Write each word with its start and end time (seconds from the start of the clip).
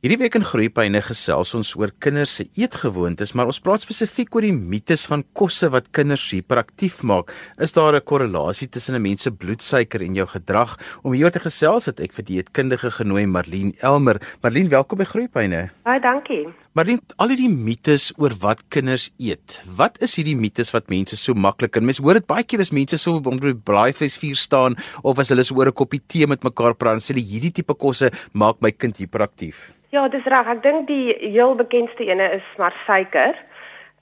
Hierdie 0.00 0.16
week 0.16 0.36
in 0.38 0.44
Groepyne 0.48 1.02
gesels 1.04 1.50
ons 1.52 1.74
oor 1.76 1.90
kinders 2.00 2.32
se 2.38 2.46
eetgewoontes, 2.56 3.34
maar 3.36 3.50
ons 3.50 3.58
praat 3.60 3.82
spesifiek 3.84 4.32
oor 4.32 4.46
die 4.46 4.54
mites 4.56 5.02
van 5.10 5.20
kosse 5.36 5.68
wat 5.74 5.90
kinders 5.92 6.22
hiperaktief 6.32 7.02
maak. 7.04 7.34
Is 7.60 7.76
daar 7.76 7.92
'n 7.92 8.00
korrelasie 8.00 8.68
tussen 8.68 8.96
'n 8.96 9.02
mens 9.02 9.22
se 9.22 9.30
bloedsuiker 9.30 10.00
en 10.00 10.14
jou 10.14 10.26
gedrag? 10.26 10.78
Om 11.04 11.12
hieroor 11.12 11.32
te 11.32 11.40
gesels 11.40 11.84
het 11.84 12.00
ek 12.00 12.12
vir 12.14 12.24
die 12.24 12.36
eetkundige 12.40 12.90
genooi 12.90 13.26
Marlene 13.26 13.74
Elmer. 13.82 14.16
Marlene, 14.42 14.70
welkom 14.70 14.98
by 14.98 15.04
Groepyne. 15.04 15.70
Baie 15.84 16.00
dankie. 16.00 16.48
Marlene, 16.72 17.00
al 17.18 17.28
hierdie 17.28 17.50
mites 17.50 18.12
oor 18.16 18.32
wat 18.40 18.62
kinders 18.70 19.10
eet. 19.18 19.60
Wat 19.76 20.00
is 20.00 20.16
hierdie 20.16 20.36
mites 20.36 20.70
wat 20.70 20.88
mense 20.88 21.14
so 21.16 21.34
maklik 21.34 21.76
en 21.76 21.84
mense 21.84 22.00
hoor 22.02 22.14
dit 22.14 22.26
baie 22.26 22.44
keer 22.44 22.60
as 22.60 22.72
mense 22.72 22.96
so 22.96 23.16
op 23.16 23.26
'n 23.26 23.62
braaivleisvuur 23.62 24.36
staan 24.36 24.76
of 25.02 25.18
as 25.18 25.28
hulle 25.28 25.44
so 25.44 25.54
oor 25.56 25.66
'n 25.66 25.74
koppie 25.74 26.00
tee 26.06 26.26
met 26.26 26.42
mekaar 26.42 26.74
praat 26.74 26.94
en 26.94 27.00
sê 27.00 27.20
hierdie 27.20 27.52
tipe 27.52 27.74
kosse 27.74 28.10
maak 28.32 28.62
my 28.62 28.72
kind 28.72 28.96
hiperaktief. 28.96 29.72
Ja, 29.90 30.04
dis 30.08 30.26
reg. 30.30 30.46
Ek 30.46 30.60
dink 30.62 30.86
die 30.86 31.16
heel 31.18 31.56
bekendste 31.58 32.04
ene 32.06 32.28
is 32.36 32.46
maar 32.62 32.74
suiker. 32.86 33.34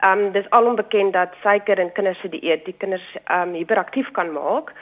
Ehm 0.05 0.27
um, 0.27 0.33
dis 0.35 0.51
alom 0.53 0.77
bekend 0.77 1.15
dat 1.17 1.33
suiker 1.43 1.79
in 1.81 1.93
kinders 1.93 2.21
se 2.21 2.29
dieet 2.29 2.67
die 2.67 2.75
kinders 2.77 3.07
ehm 3.25 3.49
um, 3.49 3.55
hiperaktief 3.57 4.11
kan 4.19 4.33
maak. 4.33 4.75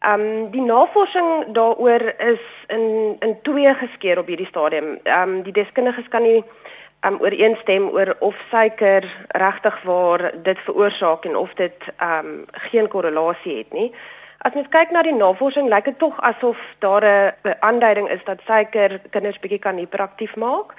Ehm 0.00 0.24
um, 0.24 0.48
die 0.54 0.64
navorsing 0.64 1.52
daaroor 1.58 2.06
is 2.30 2.40
in 2.72 3.16
in 3.20 3.36
twee 3.42 3.74
geskeur 3.74 4.18
op 4.18 4.32
hierdie 4.32 4.48
stadium. 4.48 4.96
Ehm 5.02 5.36
um, 5.36 5.42
die 5.42 5.52
deskundiges 5.52 6.08
kan 6.08 6.24
nie 6.24 6.40
ehm 6.40 7.12
um, 7.12 7.20
ooreenstem 7.20 7.88
oor 7.92 8.16
of 8.18 8.40
suiker 8.50 9.04
regtig 9.28 9.82
waar 9.82 10.30
dit 10.42 10.58
veroorsaak 10.58 11.24
en 11.24 11.36
of 11.36 11.52
dit 11.60 11.92
ehm 11.96 12.26
um, 12.26 12.44
geen 12.72 12.88
korrelasie 12.88 13.58
het 13.58 13.72
nie. 13.72 13.92
As 14.38 14.54
mens 14.54 14.68
kyk 14.68 14.90
na 14.90 15.02
die 15.02 15.14
navorsing, 15.14 15.68
lyk 15.68 15.84
dit 15.84 15.98
tog 15.98 16.20
asof 16.20 16.58
daar 16.78 17.04
'n 17.04 17.54
aanduiding 17.60 18.08
is 18.10 18.24
dat 18.24 18.40
suiker 18.46 19.00
kinders 19.10 19.38
bietjie 19.38 19.58
kan 19.58 19.76
hiperaktief 19.76 20.36
maak 20.36 20.74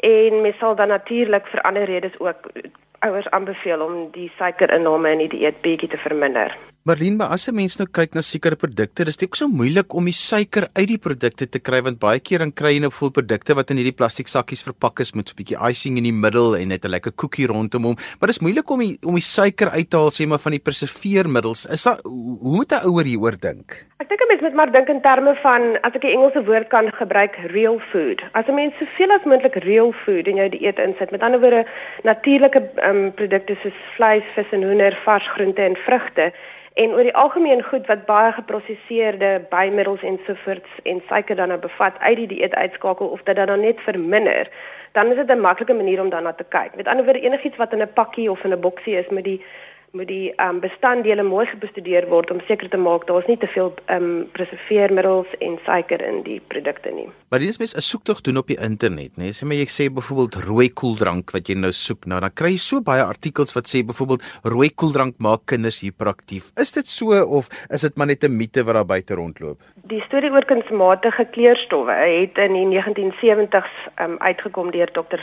en 0.00 0.40
mens 0.40 0.58
sal 0.58 0.74
dan 0.74 0.88
natuurlik 0.88 1.46
vir 1.46 1.62
ander 1.62 1.84
redes 1.84 2.18
ook 2.18 2.50
ouers 2.98 3.30
aanbeveel 3.30 3.80
om 3.80 4.10
die 4.10 4.32
suikerinname 4.36 5.10
in 5.10 5.18
die 5.18 5.28
dieet 5.28 5.60
bietjie 5.60 5.88
te 5.88 5.98
verminder. 5.98 6.71
Marlene, 6.82 7.14
maar 7.14 7.30
as 7.30 7.46
'n 7.46 7.54
mens 7.54 7.76
nou 7.78 7.86
kyk 7.86 8.14
na 8.14 8.20
sekere 8.20 8.56
produkte, 8.56 9.04
dis 9.04 9.16
dit 9.16 9.36
so 9.36 9.46
moeilik 9.46 9.94
om 9.94 10.04
die 10.04 10.12
suiker 10.12 10.66
uit 10.74 10.88
die 10.88 10.98
produkte 10.98 11.46
te 11.46 11.60
kry 11.60 11.80
want 11.80 12.00
baie 12.00 12.18
keer 12.18 12.40
dan 12.40 12.50
kry 12.50 12.72
jy 12.74 12.80
nou 12.80 12.90
vol 12.90 13.10
produkte 13.10 13.54
wat 13.54 13.70
in 13.70 13.76
hierdie 13.76 13.94
plastiek 13.94 14.26
sakkies 14.26 14.64
verpak 14.66 14.98
is 14.98 15.14
met 15.14 15.28
so 15.28 15.34
'n 15.34 15.38
bietjie 15.38 15.70
icing 15.70 15.96
in 15.96 16.02
die 16.02 16.12
middel 16.12 16.56
en 16.56 16.68
net 16.68 16.84
'n 16.84 16.90
lekker 16.90 17.12
koekie 17.12 17.46
rondom 17.46 17.84
hom. 17.84 17.96
Maar 18.18 18.26
dis 18.26 18.40
moeilik 18.40 18.68
om 18.68 18.80
die 18.80 18.98
om 19.06 19.14
die 19.14 19.22
suiker 19.22 19.70
uit 19.70 19.90
te 19.90 19.96
haal 19.96 20.10
sê 20.10 20.26
maar 20.26 20.40
van 20.40 20.52
die 20.52 20.58
preserveermiddels. 20.58 21.66
Is 21.70 21.84
daar 21.84 22.00
hoe 22.02 22.56
moet 22.56 22.72
'n 22.72 22.84
ouer 22.84 23.04
hieroor 23.04 23.38
dink? 23.38 23.86
Ek 24.00 24.08
dink 24.08 24.20
'n 24.20 24.26
mens 24.26 24.42
moet 24.42 24.54
maar 24.54 24.72
dink 24.72 24.88
in 24.88 25.00
terme 25.00 25.38
van 25.40 25.78
as 25.82 25.94
ek 25.94 26.02
'n 26.02 26.16
Engelse 26.18 26.44
woord 26.44 26.68
kan 26.68 26.90
gebruik, 26.90 27.36
real 27.52 27.78
food. 27.92 28.22
As 28.32 28.48
'n 28.48 28.54
mens 28.54 28.74
soveel 28.78 29.10
as 29.10 29.24
moontlik 29.24 29.54
real 29.62 29.92
food 29.92 30.26
in 30.26 30.36
jou 30.36 30.48
dieet 30.48 30.78
insit, 30.78 31.12
met 31.12 31.22
ander 31.22 31.40
woorde 31.40 31.64
natuurlike 32.02 32.60
um, 32.82 33.12
produkte 33.14 33.54
soos 33.62 33.78
vleis, 33.94 34.24
vis 34.34 34.50
en 34.50 34.62
hoender, 34.62 34.98
vars 35.04 35.28
groente 35.28 35.62
en 35.62 35.76
vrugte 35.76 36.32
en 36.74 36.90
oor 36.90 37.02
die 37.02 37.16
algemeen 37.16 37.62
goed 37.62 37.86
wat 37.86 38.06
baie 38.06 38.32
geprosesseerde 38.32 39.46
bymiddels 39.50 40.02
en 40.02 40.20
sovoorts 40.26 40.70
en 40.82 41.02
suiker 41.08 41.36
dan 41.36 41.48
nou 41.48 41.60
bevat 41.60 41.98
uit 41.98 42.16
die 42.16 42.26
dieet 42.26 42.54
uitskakel 42.54 43.06
of 43.06 43.22
dit 43.22 43.36
dan 43.36 43.60
net 43.60 43.80
verminder 43.80 44.48
dan 44.92 45.10
is 45.10 45.16
dit 45.16 45.30
'n 45.30 45.40
maklike 45.40 45.74
manier 45.74 46.00
om 46.00 46.10
daarna 46.10 46.32
te 46.32 46.44
kyk. 46.48 46.74
Met 46.76 46.86
ander 46.86 47.04
woorde 47.04 47.20
enigiets 47.20 47.56
wat 47.56 47.72
in 47.72 47.82
'n 47.82 47.92
pakkie 47.92 48.30
of 48.30 48.44
in 48.44 48.52
'n 48.52 48.60
boksie 48.60 48.96
is 48.96 49.08
met 49.08 49.24
die 49.24 49.44
moet 49.92 50.08
die 50.08 50.32
um, 50.40 50.60
bestanddele 50.62 51.24
mooi 51.26 51.44
bestudeer 51.60 52.06
word 52.08 52.30
om 52.32 52.38
seker 52.48 52.70
te 52.72 52.78
maak 52.80 53.04
daar's 53.08 53.26
nie 53.28 53.36
te 53.36 53.48
veel 53.52 53.68
um, 53.92 54.24
preserveermiddels 54.32 55.34
en 55.44 55.58
suiker 55.66 56.00
in 56.06 56.22
die 56.24 56.38
produkte 56.52 56.92
nie. 56.96 57.08
Maar 57.28 57.44
dis 57.44 57.58
mens 57.60 57.74
'n 57.76 57.84
soektog 57.84 58.22
doen 58.24 58.40
op 58.40 58.46
die 58.48 58.56
internet, 58.56 59.18
né? 59.20 59.28
Sê 59.36 59.44
maar 59.44 59.60
jy 59.60 59.68
sê 59.68 59.92
byvoorbeeld 59.92 60.34
rooi 60.48 60.68
koeldrank 60.72 61.30
wat 61.32 61.48
jy 61.48 61.54
nou 61.54 61.72
soek 61.72 62.06
na, 62.06 62.20
dan 62.20 62.32
kry 62.32 62.52
jy 62.56 62.58
so 62.58 62.80
baie 62.80 63.04
artikels 63.04 63.52
wat 63.52 63.68
sê 63.68 63.84
byvoorbeeld 63.84 64.22
rooi 64.44 64.70
koeldrank 64.70 65.14
maak 65.18 65.44
kinders 65.46 65.80
hiperaktief. 65.80 66.50
Is 66.56 66.72
dit 66.72 66.88
so 66.88 67.12
of 67.38 67.48
is 67.70 67.82
dit 67.82 67.96
maar 67.96 68.06
net 68.06 68.24
'n 68.24 68.36
mite 68.36 68.64
wat 68.64 68.74
daar 68.74 68.86
buite 68.86 69.14
rondloop? 69.14 69.60
Die 69.84 70.00
studie 70.00 70.30
oor 70.30 70.44
kunsmatige 70.44 71.24
kleurstowwe 71.24 71.92
het 71.92 72.38
in 72.38 72.52
die 72.52 72.80
1970s 72.80 73.72
um, 74.00 74.16
uitgekom 74.18 74.70
deur 74.70 74.90
Dr. 74.90 75.20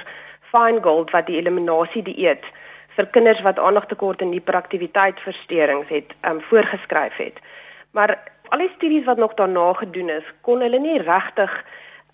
Feingold 0.52 1.10
wat 1.12 1.26
die 1.26 1.38
eliminasie 1.38 2.04
dieet 2.04 2.46
vir 3.00 3.08
kinders 3.16 3.42
wat 3.48 3.60
aandagtekort 3.60 4.22
en 4.22 4.34
hiperaktiwiteitsversteurings 4.36 5.88
het 5.94 6.12
um, 6.28 6.42
voorgeskryf 6.50 7.16
het. 7.16 7.38
Maar 7.96 8.18
al 8.52 8.66
die 8.66 8.72
studies 8.76 9.06
wat 9.08 9.18
nog 9.18 9.34
daarna 9.40 9.74
gedoen 9.74 10.10
is, 10.10 10.26
kon 10.42 10.60
hulle 10.66 10.80
nie 10.80 11.00
regtig 11.02 11.54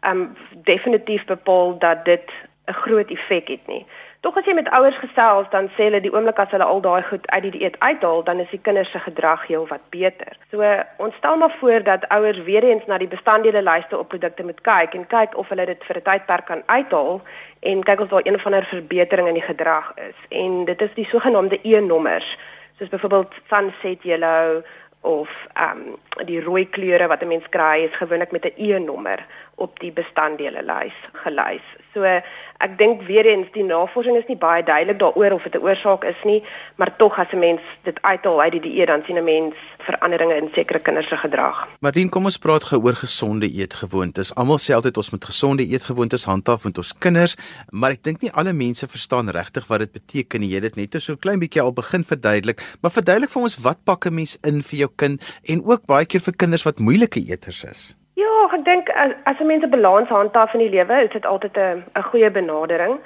um 0.05 0.27
definitief 0.67 1.25
bepaal 1.25 1.77
dat 1.81 2.05
dit 2.05 2.29
'n 2.69 2.77
groot 2.85 3.09
effek 3.09 3.47
het 3.47 3.67
nie. 3.67 3.85
Tog 4.25 4.39
as 4.39 4.47
jy 4.49 4.55
met 4.57 4.69
ouers 4.73 4.95
gesels, 4.97 5.45
dan 5.53 5.67
sê 5.75 5.85
hulle 5.85 5.99
die 6.01 6.09
oomblik 6.09 6.39
as 6.41 6.49
hulle 6.49 6.65
al 6.65 6.79
daai 6.81 7.03
goed 7.05 7.27
uit 7.29 7.43
die 7.43 7.51
dieet 7.59 7.75
uithaal, 7.77 8.23
dan 8.25 8.39
is 8.41 8.49
die 8.49 8.59
kinders 8.67 8.89
se 8.89 8.97
gedrag 9.03 9.43
heel 9.45 9.67
wat 9.69 9.83
beter. 9.93 10.33
So 10.49 10.65
ons 11.05 11.13
stel 11.19 11.37
maar 11.37 11.53
voor 11.59 11.85
dat 11.85 12.07
ouers 12.15 12.39
weer 12.47 12.65
eens 12.65 12.87
na 12.89 12.97
die 12.97 13.11
bestanddele 13.11 13.61
lyste 13.61 13.99
op 13.99 14.09
produkte 14.09 14.47
moet 14.47 14.63
kyk 14.65 14.97
en 14.97 15.05
kyk 15.13 15.37
of 15.37 15.53
hulle 15.53 15.67
dit 15.69 15.85
vir 15.89 16.01
'n 16.01 16.05
tydperk 16.09 16.45
kan 16.49 16.63
uithaal 16.65 17.21
en 17.59 17.83
kyk 17.83 17.99
of 17.99 18.09
daar 18.09 18.25
een 18.25 18.39
of 18.41 18.45
ander 18.45 18.65
verbetering 18.65 19.27
in 19.27 19.37
die 19.37 19.49
gedrag 19.51 19.93
is. 20.09 20.17
En 20.29 20.65
dit 20.65 20.81
is 20.81 20.93
die 20.95 21.07
sogenaamde 21.13 21.59
E-nommers, 21.61 22.37
soos 22.79 22.89
byvoorbeeld 22.89 23.33
sunset 23.49 24.03
yellow 24.03 24.65
of 25.01 25.29
ehm 25.53 25.77
um, 26.17 26.25
die 26.25 26.41
rooi 26.41 26.69
kleure 26.69 27.07
wat 27.07 27.21
'n 27.21 27.27
mens 27.27 27.49
kry 27.49 27.85
is 27.85 27.97
gewoonlik 28.01 28.31
met 28.31 28.45
'n 28.45 28.57
E-nommer 28.57 29.25
op 29.55 29.79
die 29.79 29.91
bestanddele 29.91 30.61
lys 30.63 30.97
gelys. 31.13 31.84
So 31.95 32.03
ek 32.03 32.73
dink 32.75 33.05
weer 33.07 33.23
eens 33.23 33.47
die 33.55 33.63
navorsing 33.63 34.17
is 34.19 34.27
nie 34.27 34.35
baie 34.35 34.63
duidelik 34.67 34.97
daaroor 34.99 35.37
of 35.37 35.43
dit 35.47 35.55
'n 35.55 35.63
oorsaak 35.63 36.03
is 36.03 36.19
nie, 36.27 36.43
maar 36.75 36.91
tog 36.97 37.17
as 37.19 37.31
'n 37.31 37.39
mens 37.39 37.61
dit 37.83 37.97
uithaal 38.01 38.41
uit 38.41 38.51
die 38.51 38.61
dieet 38.67 38.87
dan 38.87 39.03
sien 39.05 39.17
'n 39.17 39.23
mens 39.23 39.55
veranderinge 39.87 40.35
in 40.35 40.49
sekere 40.53 40.79
kinders 40.79 41.07
se 41.07 41.17
gedrag. 41.17 41.67
Marien, 41.79 42.09
kom 42.09 42.25
ons 42.25 42.37
praat 42.37 42.63
gou 42.63 42.81
oor 42.83 42.95
gesonde 42.95 43.47
eetgewoontes. 43.47 44.35
Almal 44.35 44.57
sê 44.57 44.73
altyd 44.73 44.97
ons 44.97 45.11
moet 45.11 45.25
gesonde 45.25 45.63
eetgewoontes 45.63 46.25
handhaaf 46.25 46.63
met 46.63 46.77
ons 46.77 46.97
kinders, 46.97 47.35
maar 47.69 47.91
ek 47.91 48.03
dink 48.03 48.21
nie 48.21 48.31
alle 48.31 48.53
mense 48.53 48.87
verstaan 48.87 49.29
regtig 49.29 49.67
wat 49.67 49.79
dit 49.79 49.91
beteken 49.91 50.39
nie. 50.39 50.49
Jy 50.49 50.55
het 50.55 50.75
dit 50.75 50.75
net 50.75 51.01
so 51.01 51.15
klein 51.15 51.39
bietjie 51.39 51.61
al 51.61 51.73
begin 51.73 52.03
verduidelik, 52.03 52.77
maar 52.81 52.91
verduidelik 52.91 53.29
vir 53.29 53.41
ons 53.41 53.57
wat 53.57 53.77
pak 53.85 54.05
'n 54.05 54.13
mens 54.13 54.37
in 54.43 54.61
vir 54.61 54.79
jou 54.79 54.89
kind 54.95 55.21
en 55.43 55.63
ook 55.63 55.85
baie 55.85 56.05
keer 56.05 56.21
vir 56.21 56.33
kinders 56.33 56.63
wat 56.63 56.79
moeilike 56.79 57.19
eters 57.19 57.63
is. 57.63 57.95
Ja, 58.15 58.31
ek 58.47 58.61
dink 58.63 58.89
as, 58.95 59.11
as 59.27 59.39
'n 59.43 59.47
mens 59.47 59.63
'n 59.63 59.69
balans 59.69 60.09
handhaaf 60.09 60.53
in 60.53 60.61
die 60.63 60.69
lewe, 60.69 61.03
is 61.03 61.11
dit 61.11 61.25
altyd 61.25 61.57
'n 61.57 61.83
'n 61.99 62.03
goeie 62.09 62.31
benadering. 62.31 62.99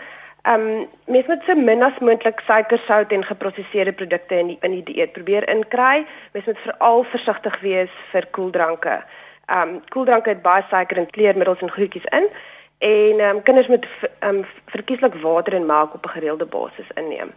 Ehm 0.44 0.68
um, 0.68 0.88
mens 1.06 1.28
moet 1.28 1.44
so 1.46 1.56
min 1.56 1.84
as 1.84 1.98
moontlik 2.00 2.40
suiker, 2.40 2.80
sout 2.86 3.12
en 3.12 3.24
geproseserde 3.26 3.94
produkte 3.94 4.36
in 4.36 4.48
die 4.48 4.58
in 4.62 4.72
die 4.72 4.84
dieet 4.84 5.12
probeer 5.12 5.50
inkry. 5.50 6.06
Mens 6.34 6.46
moet 6.46 6.60
veral 6.60 7.04
versigtig 7.04 7.60
wees 7.60 7.90
vir 8.12 8.28
koeldranke. 8.32 9.04
Ehm 9.48 9.70
um, 9.70 9.82
koeldranke 9.90 10.30
het 10.30 10.42
baie 10.42 10.64
suiker 10.70 10.98
en 10.98 11.10
kleurmiddels 11.10 11.62
en 11.62 11.72
goedjies 11.72 12.06
in 12.06 12.30
en 12.78 13.20
ehm 13.20 13.36
um, 13.36 13.42
kinders 13.44 13.68
moet 13.68 13.88
ehm 14.20 14.36
um, 14.36 14.46
verkieslik 14.66 15.14
water 15.14 15.54
en 15.54 15.66
melk 15.66 15.94
op 15.94 16.06
'n 16.06 16.16
gereelde 16.18 16.46
basis 16.46 16.90
inneem. 16.96 17.34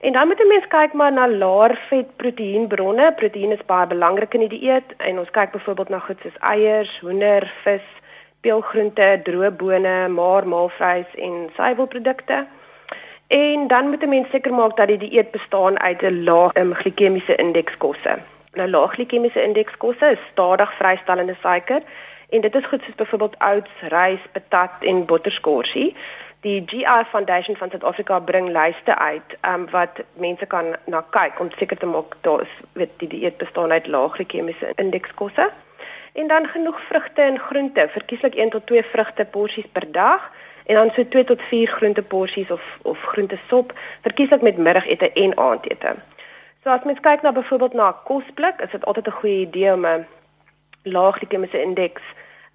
En 0.00 0.12
dan 0.12 0.26
moet 0.26 0.40
'n 0.40 0.46
mens 0.46 0.66
kyk 0.66 0.92
maar 0.92 1.12
na 1.12 1.28
laer 1.28 1.80
vet 1.88 2.16
proteïenbronne. 2.16 3.12
Proteïen 3.14 3.52
is 3.52 3.64
baie 3.66 3.86
belangrik 3.86 4.34
in 4.34 4.40
die 4.40 4.58
dieet 4.58 4.88
en 4.96 5.18
ons 5.18 5.30
kyk 5.30 5.50
byvoorbeeld 5.50 5.88
na 5.88 5.98
goed 5.98 6.20
soos 6.22 6.38
eiers, 6.38 6.98
hoender, 7.00 7.52
vis, 7.64 7.86
peulgroente, 8.40 9.20
droë 9.22 9.50
bone, 9.50 10.08
maar 10.08 10.48
maalvleis 10.48 11.10
en 11.14 11.50
suiwelprodukte. 11.56 12.46
En 13.26 13.66
dan 13.66 13.88
moet 13.88 14.02
'n 14.02 14.08
mens 14.08 14.30
seker 14.30 14.54
maak 14.54 14.76
dat 14.76 14.88
die 14.88 14.98
dieet 14.98 15.30
bestaan 15.30 15.80
uit 15.80 16.02
'n 16.02 16.24
lae 16.24 16.50
um, 16.54 16.74
glikemiese 16.74 17.34
indeks 17.34 17.76
kosse. 17.76 18.18
Nou 18.52 18.68
lae 18.70 18.88
glikemiese 18.88 19.42
indeks 19.42 19.76
kosse 19.76 20.10
is 20.10 20.28
stadig 20.30 20.72
vrystellende 20.72 21.36
suiker 21.40 21.82
en 22.28 22.40
dit 22.40 22.54
is 22.54 22.66
goed 22.66 22.82
soos 22.82 22.94
byvoorbeeld 22.94 23.36
oats, 23.38 23.70
rys, 23.88 24.20
patat 24.32 24.72
en 24.80 25.04
botterskorsie 25.04 25.96
die 26.40 26.62
GI 26.66 27.04
Foundation 27.10 27.56
van 27.56 27.70
Suid-Afrika 27.70 28.18
bring 28.18 28.48
lyste 28.48 28.98
uit 28.98 29.36
um, 29.46 29.66
wat 29.70 30.00
mense 30.16 30.46
kan 30.46 30.76
na 30.86 31.02
kyk 31.10 31.40
om 31.40 31.50
seker 31.58 31.76
te 31.78 31.86
maak 31.86 32.16
daar 32.20 32.40
is 32.42 32.54
weet 32.72 32.92
die 33.02 33.08
dieet 33.08 33.36
bestaan 33.36 33.72
uit 33.72 33.86
lae 33.86 34.08
glikemiese 34.08 34.72
indekskosse 34.76 35.50
en 36.12 36.28
dan 36.28 36.46
genoeg 36.46 36.80
vrugte 36.88 37.22
en 37.22 37.38
groente 37.38 37.88
verkieslik 37.88 38.34
1 38.34 38.50
tot 38.50 38.66
2 38.66 38.82
vrugte 38.92 39.24
porsies 39.24 39.68
per 39.72 39.92
dag 39.92 40.30
en 40.64 40.74
dan 40.74 40.90
so 40.94 41.08
2 41.08 41.24
tot 41.24 41.42
4 41.42 41.66
groente 41.66 42.02
porsies 42.02 42.50
of 42.50 42.64
of 42.82 43.02
groente 43.12 43.38
sop 43.48 43.72
verkieslik 44.00 44.42
met 44.42 44.56
middagete 44.56 45.12
en 45.12 45.36
aandete. 45.36 45.94
So 46.62 46.70
as 46.70 46.84
mens 46.84 47.00
kyk 47.00 47.22
na 47.22 47.32
byvoorbeeld 47.32 47.72
na 47.72 47.92
kosblik, 48.04 48.60
is 48.60 48.70
dit 48.70 48.84
altyd 48.84 49.06
'n 49.06 49.18
goeie 49.20 49.40
idee 49.46 49.72
om 49.72 49.86
'n 49.86 50.06
lae 50.82 51.12
glikemiese 51.12 51.62
indeks 51.62 52.02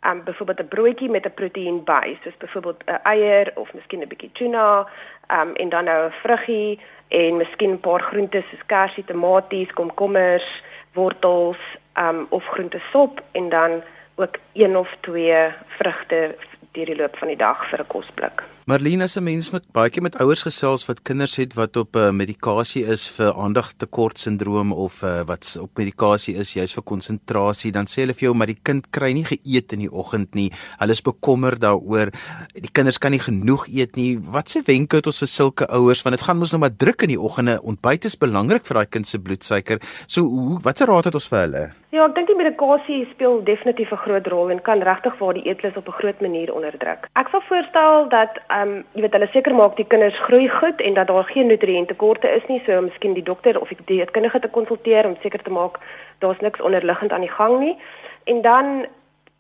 um 0.06 0.24
byvoorbeeld 0.24 0.60
'n 0.60 0.68
broodjie 0.68 1.10
met 1.10 1.26
'n 1.26 1.34
proteïen 1.34 1.84
by, 1.84 2.18
soos 2.24 2.38
byvoorbeeld 2.38 2.84
'n 2.86 3.00
eier 3.04 3.52
of 3.56 3.74
miskien 3.74 4.02
'n 4.02 4.08
bietjie 4.08 4.32
tuna, 4.34 4.88
um 5.32 5.56
en 5.56 5.70
dan 5.70 5.84
nou 5.84 6.06
'n 6.06 6.12
vruggie 6.24 6.80
en 7.08 7.38
miskien 7.38 7.72
'n 7.72 7.80
paar 7.80 8.02
groente 8.02 8.44
soos 8.50 8.66
kersie, 8.66 9.06
tomaties, 9.06 9.74
komkommers, 9.74 10.64
wortels, 10.94 11.58
um 11.98 12.26
of 12.30 12.46
groente 12.46 12.82
sop 12.92 13.22
en 13.32 13.50
dan 13.50 13.84
ook 14.16 14.36
een 14.54 14.78
of 14.78 14.90
twee 15.00 15.52
vrugte 15.68 16.36
deur 16.72 16.86
die 16.86 16.96
loop 16.96 17.18
van 17.18 17.28
die 17.28 17.38
dag 17.38 17.70
vir 17.70 17.80
'n 17.80 17.88
kosblik. 17.88 18.44
Marlene, 18.66 19.04
as 19.04 19.16
'n 19.16 19.24
mens 19.24 19.52
met 19.52 19.62
baie 19.72 19.92
keer 19.94 20.02
met 20.02 20.16
ouers 20.18 20.42
gesels 20.42 20.88
wat 20.88 21.04
kinders 21.06 21.36
het 21.38 21.54
wat 21.54 21.78
op 21.78 21.96
uh, 21.96 22.10
medikasie 22.10 22.82
is 22.84 23.06
vir 23.14 23.30
aandagtekort 23.38 24.18
sindroom 24.18 24.72
of 24.74 25.04
uh, 25.04 25.22
wat 25.22 25.58
op 25.62 25.70
medikasie 25.78 26.34
is 26.34 26.54
juis 26.54 26.74
vir 26.74 26.84
konsentrasie, 26.84 27.72
dan 27.72 27.86
sê 27.86 28.02
hulle 28.02 28.16
vir 28.18 28.26
jou 28.26 28.34
maar 28.34 28.50
die 28.50 28.58
kind 28.64 28.90
kry 28.90 29.12
nie 29.14 29.24
geëet 29.24 29.78
in 29.78 29.86
die 29.86 29.92
oggend 29.92 30.34
nie. 30.34 30.50
Hulle 30.80 30.98
is 30.98 31.06
bekommerd 31.06 31.62
daaroor. 31.62 32.10
Die 32.58 32.74
kinders 32.74 32.98
kan 32.98 33.12
nie 33.12 33.22
genoeg 33.22 33.68
eet 33.70 33.96
nie. 33.96 34.18
Wat 34.18 34.50
se 34.50 34.64
wenke 34.66 34.98
het 34.98 35.06
ons 35.06 35.22
vir 35.22 35.30
sulke 35.30 35.70
ouers 35.70 36.02
want 36.02 36.18
dit 36.18 36.26
gaan 36.26 36.42
mos 36.42 36.52
nou 36.52 36.60
maar 36.66 36.74
druk 36.74 37.06
in 37.06 37.14
die 37.14 37.22
oggende. 37.22 37.62
Ontbyt 37.62 38.10
is 38.10 38.18
belangrik 38.18 38.66
vir 38.66 38.82
daai 38.82 38.90
kind 38.90 39.06
se 39.06 39.20
bloedsuiker. 39.20 39.78
So 40.08 40.26
hoe 40.26 40.58
watse 40.66 40.90
raad 40.90 41.06
het 41.06 41.14
ons 41.14 41.30
vir 41.30 41.44
hulle? 41.46 41.66
Ja, 41.94 42.08
ek 42.08 42.16
dink 42.16 42.28
die 42.28 42.36
medikasie 42.36 43.04
speel 43.12 43.44
definitief 43.46 43.92
'n 43.92 44.02
groot 44.06 44.28
rol 44.28 44.50
en 44.50 44.62
kan 44.62 44.82
regtig 44.82 45.18
waar 45.20 45.34
die 45.34 45.46
eetlus 45.46 45.76
op 45.78 45.88
'n 45.88 46.00
groot 46.02 46.22
manier 46.22 46.54
onderdruk. 46.54 47.08
Ek 47.14 47.28
sal 47.30 47.42
voorstel 47.42 48.10
dat 48.10 48.40
ehm 48.48 48.62
um, 48.62 48.86
jy 48.94 49.02
weet 49.02 49.14
hulle 49.14 49.28
seker 49.32 49.56
maak 49.56 49.76
die 49.76 49.86
kinders 49.86 50.20
groei 50.20 50.50
goed 50.50 50.82
en 50.82 50.94
dat 50.94 51.08
daar 51.08 51.24
geen 51.24 51.48
nutriëntekorte 51.48 52.28
is 52.36 52.46
nie, 52.48 52.62
so 52.66 52.82
miskien 52.82 53.14
die 53.14 53.24
dokter 53.24 53.62
of 53.62 53.68
die 53.68 53.78
dieetkundige 53.86 54.40
te 54.40 54.48
konsulteer 54.48 55.06
om 55.06 55.16
seker 55.22 55.44
te 55.44 55.50
maak 55.50 55.80
daar's 56.20 56.40
niks 56.40 56.62
onderliggend 56.62 57.12
aan 57.12 57.22
die 57.22 57.36
gang 57.38 57.60
nie. 57.60 57.78
En 58.24 58.42
dan 58.42 58.86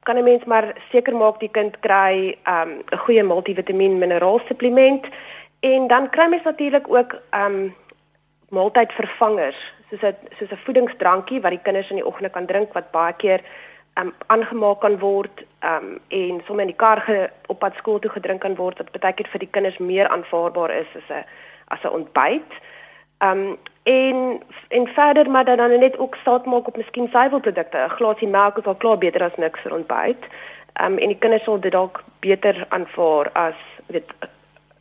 kan 0.04 0.18
'n 0.18 0.24
mens 0.24 0.44
maar 0.44 0.76
seker 0.92 1.16
maak 1.16 1.40
die 1.40 1.52
kind 1.52 1.80
kry 1.80 2.38
ehm, 2.44 2.70
'n 2.70 2.84
um, 2.94 3.00
goeie 3.00 3.24
multivitamiin 3.24 3.98
mineraal 3.98 4.40
supplement 4.48 5.06
en 5.60 5.88
dan 5.88 6.10
kry 6.10 6.28
mens 6.28 6.44
natuurlik 6.44 6.88
ook 6.90 7.16
ehm 7.30 7.56
um, 7.56 7.76
maaltydvervangers 8.50 9.75
soos 9.90 10.04
'n 10.04 10.16
soos 10.40 10.52
'n 10.52 10.64
voedingsdrankie 10.66 11.42
wat 11.42 11.52
die 11.52 11.66
kinders 11.66 11.90
in 11.90 11.96
die 12.02 12.06
oggende 12.06 12.30
kan 12.30 12.46
drink 12.46 12.74
wat 12.74 12.92
baie 12.92 13.14
keer 13.14 13.42
um 14.00 14.14
aangemaak 14.28 14.80
kan 14.80 15.00
word 15.00 15.44
um 15.64 16.00
en 16.08 16.42
sommer 16.46 16.66
in 16.66 16.74
die 16.74 16.82
kar 16.84 17.02
ge, 17.02 17.30
op 17.48 17.60
pad 17.60 17.76
skool 17.78 18.00
toe 18.00 18.12
gedrink 18.12 18.42
kan 18.42 18.56
word 18.56 18.78
wat 18.78 18.92
baie 18.92 19.14
keer 19.14 19.30
vir 19.32 19.40
die 19.40 19.54
kinders 19.58 19.78
meer 19.78 20.08
aanvaarbaar 20.08 20.72
is 20.72 20.88
as 20.96 21.10
'n 21.10 21.24
as 21.68 21.84
'n 21.84 21.96
ontbyt. 22.00 22.52
Um 23.22 23.58
en 23.84 24.42
en 24.70 24.88
verder 24.88 25.30
maar 25.30 25.46
dan 25.46 25.80
net 25.80 25.98
ook 25.98 26.16
staat 26.16 26.46
maak 26.46 26.68
op 26.68 26.78
miskien 26.78 27.10
suiwelprodukte. 27.10 27.78
'n 27.78 27.96
Glasie 27.98 28.28
melk 28.28 28.58
is 28.58 28.66
al 28.66 28.76
klaar 28.76 28.98
beter 28.98 29.24
as 29.24 29.36
niks 29.38 29.62
vir 29.62 29.74
ontbyt. 29.74 30.24
Um 30.84 30.98
en 30.98 31.08
die 31.08 31.18
kinders 31.18 31.44
sal 31.44 31.60
dit 31.60 31.72
dalk 31.72 32.04
beter 32.20 32.66
aanvaar 32.70 33.30
as 33.34 33.60
weet 33.88 34.12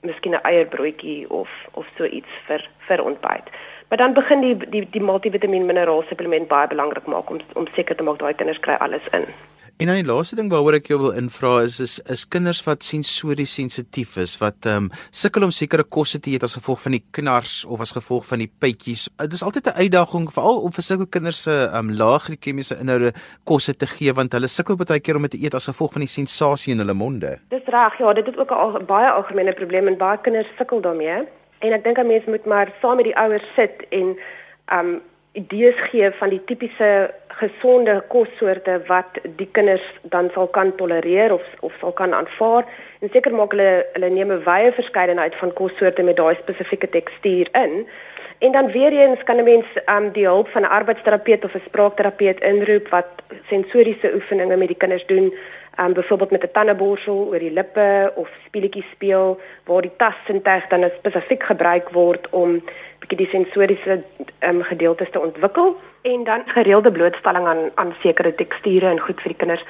miskien 0.00 0.34
'n 0.34 0.42
eierbroodjie 0.42 1.30
of 1.30 1.50
of 1.72 1.86
so 1.96 2.04
iets 2.04 2.32
vir 2.46 2.68
vir 2.88 3.04
ontbyt. 3.04 3.48
Maar 3.88 3.98
dan 3.98 4.14
begin 4.14 4.40
die 4.40 4.56
die 4.70 4.86
die 4.90 5.02
multivitamiin 5.02 5.66
mineraal 5.66 6.04
supplement 6.08 6.48
baie 6.48 6.68
belangrik 6.68 7.06
maak 7.06 7.30
om 7.30 7.40
om 7.54 7.66
seker 7.74 7.96
te 7.96 8.02
maak 8.02 8.18
daai 8.18 8.34
kinders 8.34 8.60
kry 8.60 8.74
alles 8.80 9.06
in. 9.12 9.26
En 9.76 9.86
dan 9.86 9.96
die 9.98 10.06
laaste 10.06 10.36
ding 10.38 10.46
waaroor 10.52 10.76
ek 10.76 10.86
jou 10.86 11.00
wil 11.02 11.16
invra 11.18 11.56
is 11.66 11.80
is 11.82 11.96
is 12.14 12.22
kinders 12.30 12.60
wat 12.62 12.84
sensories 12.86 13.56
sensitief 13.58 14.12
is 14.22 14.36
wat 14.38 14.68
ehm 14.70 14.84
um, 14.84 14.90
sukkel 15.10 15.42
om 15.42 15.50
sekere 15.50 15.82
kosse 15.96 16.20
te 16.22 16.30
eet 16.30 16.46
as 16.46 16.54
gevolg 16.54 16.78
van 16.84 16.94
die 16.94 17.02
knars 17.18 17.54
of 17.66 17.82
as 17.82 17.90
gevolg 17.96 18.22
van 18.28 18.44
die 18.44 18.50
pytjies. 18.62 19.08
Dit 19.18 19.34
is 19.34 19.42
altyd 19.42 19.66
'n 19.66 19.80
uitdaging 19.82 20.30
veral 20.36 20.62
om 20.62 20.72
vir 20.72 20.86
sulke 20.88 21.08
kinders 21.18 21.42
se 21.42 21.50
ehm 21.50 21.90
um, 21.90 21.96
lae 21.98 22.18
glikemiese 22.26 22.78
inhoude 22.78 23.10
kosse 23.44 23.74
te 23.74 23.86
gee 23.86 24.14
want 24.14 24.32
hulle 24.32 24.46
sukkel 24.46 24.76
baie 24.76 25.00
keer 25.00 25.16
om 25.16 25.26
dit 25.26 25.34
te 25.34 25.42
eet 25.42 25.54
as 25.54 25.66
gevolg 25.66 25.92
van 25.92 26.06
die 26.06 26.14
sensasie 26.20 26.72
in 26.72 26.78
hulle 26.78 26.94
monde. 26.94 27.38
Dis 27.50 27.66
reg, 27.66 27.98
ja, 27.98 28.12
dit 28.12 28.28
is 28.28 28.38
ook 28.38 28.50
'n 28.50 28.54
al, 28.54 28.78
baie 28.86 29.10
algemene 29.10 29.52
probleem 29.52 29.88
en 29.88 29.98
baie 29.98 30.18
kinders 30.22 30.54
sukkel 30.56 30.80
daarmee. 30.80 31.26
En 31.64 31.72
ek 31.72 31.84
dink 31.84 31.98
'n 31.98 32.06
mens 32.06 32.24
moet 32.24 32.44
maar 32.44 32.68
saam 32.80 32.96
met 32.96 33.08
die 33.08 33.16
ouers 33.16 33.48
sit 33.56 33.76
en 33.88 34.18
um, 34.72 35.02
idees 35.32 35.78
gee 35.90 36.10
van 36.10 36.28
die 36.28 36.44
tipiese 36.44 37.10
gesonde 37.28 37.94
kossoorte 38.08 38.82
wat 38.86 39.18
die 39.36 39.48
kinders 39.56 39.86
dan 40.02 40.30
sal 40.34 40.46
kan 40.46 40.74
tolereer 40.78 41.32
of 41.32 41.46
of 41.60 41.72
sal 41.80 41.92
kan 41.92 42.14
aanvaar. 42.14 42.64
En 43.00 43.08
seker 43.12 43.34
maak 43.34 43.56
hulle 43.56 43.86
hulle 43.92 44.10
neem 44.10 44.32
'n 44.32 44.44
wye 44.44 44.72
verskeidenheid 44.72 45.34
van 45.34 45.52
kossoorte 45.52 46.02
met 46.02 46.16
daai 46.16 46.34
spesifieke 46.34 46.88
tekstuur 46.88 47.48
in. 47.64 47.86
En 48.38 48.52
dan 48.52 48.70
weer 48.70 48.92
eens 48.92 49.22
kan 49.24 49.36
'n 49.36 49.44
mens 49.44 49.66
um 49.96 50.12
die 50.12 50.26
hulp 50.26 50.48
van 50.48 50.62
'n 50.62 50.74
arbeidsterapeut 50.78 51.44
of 51.44 51.54
'n 51.54 51.66
spraakterapeut 51.66 52.40
inroep 52.40 52.88
wat 52.88 53.08
sensoriese 53.48 54.14
oefeninge 54.14 54.56
met 54.56 54.68
die 54.68 54.82
kinders 54.82 55.06
doen 55.06 55.34
um 55.80 55.92
byvoorbeeld 55.92 56.30
met 56.30 56.42
'n 56.42 56.52
tandeborsel 56.52 57.26
oor 57.30 57.38
die 57.38 57.52
lippe 57.52 58.12
of 58.14 58.28
speletjies 58.46 58.90
speel 58.92 59.40
waar 59.64 59.82
die 59.82 59.96
tassintuig 59.96 60.66
dan 60.68 60.90
spesifiek 60.98 61.42
gebruik 61.42 61.88
word 61.90 62.28
om 62.30 62.62
bietjie 62.98 63.16
die 63.16 63.32
sensoriese 63.32 64.02
um, 64.40 64.62
gedeeltes 64.62 65.10
te 65.10 65.20
ontwikkel 65.20 65.76
en 66.02 66.24
dan 66.24 66.42
gereelde 66.46 66.92
blootstelling 66.92 67.46
aan 67.46 67.70
aan 67.74 67.94
sekere 68.00 68.34
teksture 68.34 68.86
en 68.86 69.00
goed 69.00 69.20
vir 69.20 69.32
die 69.32 69.40
kinders 69.42 69.64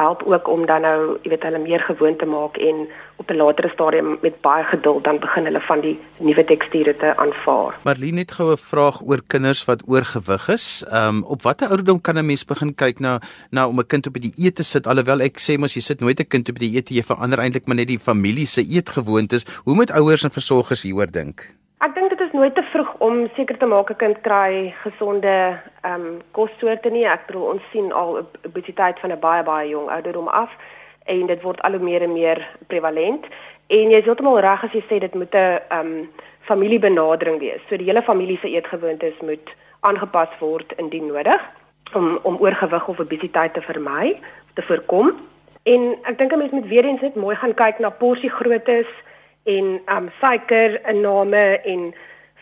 help 0.00 0.22
ook 0.32 0.48
om 0.48 0.66
dan 0.66 0.84
nou, 0.86 0.98
jy 1.22 1.30
weet, 1.32 1.46
hulle 1.48 1.60
meer 1.62 1.82
gewoond 1.90 2.18
te 2.18 2.28
maak 2.28 2.56
en 2.56 2.88
op 3.20 3.30
'n 3.30 3.36
latere 3.36 3.68
stadium 3.68 4.18
met 4.22 4.40
baie 4.40 4.64
geduld 4.64 5.04
dan 5.04 5.18
begin 5.18 5.44
hulle 5.44 5.60
van 5.60 5.80
die 5.80 5.96
nuwe 6.16 6.44
teksture 6.44 6.96
te 6.96 7.16
aanvaar. 7.16 7.78
Marlene 7.84 8.24
het 8.24 8.32
gou 8.32 8.52
'n 8.52 8.56
vraag 8.56 9.02
oor 9.02 9.20
kinders 9.26 9.64
wat 9.64 9.82
oorgewig 9.86 10.48
is. 10.48 10.84
Ehm 10.88 11.08
um, 11.08 11.24
op 11.24 11.42
watter 11.42 11.68
ouderdom 11.68 12.00
kan 12.00 12.18
'n 12.18 12.26
mens 12.26 12.44
begin 12.44 12.74
kyk 12.74 12.98
na 12.98 13.20
na 13.50 13.68
om 13.68 13.78
'n 13.78 13.86
kind 13.86 14.06
op 14.06 14.14
die 14.14 14.32
dieet 14.34 14.56
te 14.56 14.64
sit? 14.64 14.86
Alhoewel 14.86 15.20
ek 15.20 15.38
sê 15.38 15.58
mos 15.58 15.74
jy 15.74 15.80
sit 15.80 16.00
nooit 16.00 16.20
'n 16.20 16.28
kind 16.28 16.48
op 16.48 16.58
die 16.58 16.70
dieet 16.70 16.88
jy 16.88 17.02
verander 17.02 17.38
eintlik 17.38 17.66
maar 17.66 17.76
net 17.76 17.88
die 17.88 17.98
familie 17.98 18.46
se 18.46 18.62
eetgewoontes. 18.62 19.44
Hoe 19.64 19.74
moet 19.74 19.90
ouers 19.90 20.24
en 20.24 20.30
versorgers 20.30 20.82
hieroor 20.82 21.10
dink? 21.10 21.60
Ek 21.80 21.94
dink 21.96 22.10
dit 22.12 22.20
is 22.20 22.34
nooit 22.36 22.52
te 22.52 22.62
vroeg 22.74 22.88
om 23.00 23.22
seker 23.34 23.56
te 23.56 23.66
maak 23.66 23.90
'n 23.90 23.96
kind 23.96 24.18
kry 24.20 24.74
gesonde 24.82 25.56
ehm 25.80 25.94
um, 25.94 26.20
kossoorte 26.36 26.90
nie. 26.90 27.06
Ek 27.08 27.24
bedoel 27.26 27.46
ons 27.52 27.62
sien 27.72 27.92
al 27.92 28.20
obesiteit 28.48 29.00
van 29.00 29.12
'n 29.12 29.20
baie 29.20 29.42
baie 29.42 29.68
jong 29.68 29.88
ouderdom 29.88 30.28
af 30.28 30.50
en 31.04 31.26
dit 31.26 31.42
word 31.42 31.62
al 31.62 31.72
hoe 31.72 31.88
meer 31.88 32.02
en 32.02 32.12
meer 32.12 32.48
prevalent. 32.66 33.24
En 33.66 33.90
jy 33.90 33.98
is 33.98 34.04
heeltemal 34.04 34.40
reg 34.40 34.64
as 34.64 34.72
jy 34.72 34.84
sê 34.90 35.00
dit 35.00 35.14
moet 35.14 35.34
'n 35.34 35.58
ehm 35.68 35.86
um, 35.86 36.10
familiebenadering 36.40 37.38
wees. 37.40 37.62
So 37.68 37.76
die 37.76 37.86
hele 37.86 38.02
familie 38.02 38.38
se 38.38 38.48
eetgewoontes 38.48 39.20
moet 39.20 39.48
aangepas 39.80 40.38
word 40.38 40.72
indien 40.76 41.06
nodig 41.06 41.40
om 41.94 42.18
om 42.22 42.36
oorgewig 42.36 42.88
of 42.88 43.00
obesiteit 43.00 43.54
te 43.54 43.60
vermy, 43.60 44.20
te 44.54 44.62
voorkom. 44.62 45.16
En 45.62 45.98
ek 46.02 46.18
dink 46.18 46.32
'n 46.32 46.38
mens 46.38 46.52
moet 46.52 46.68
weer 46.68 46.84
eens 46.84 47.00
net 47.00 47.14
mooi 47.14 47.36
gaan 47.36 47.54
kyk 47.54 47.78
na 47.78 47.90
porsie 47.90 48.30
groottes 48.30 48.86
en 49.56 49.80
um 49.96 50.08
suiker 50.20 50.78
inname 50.90 51.44
en 51.72 51.90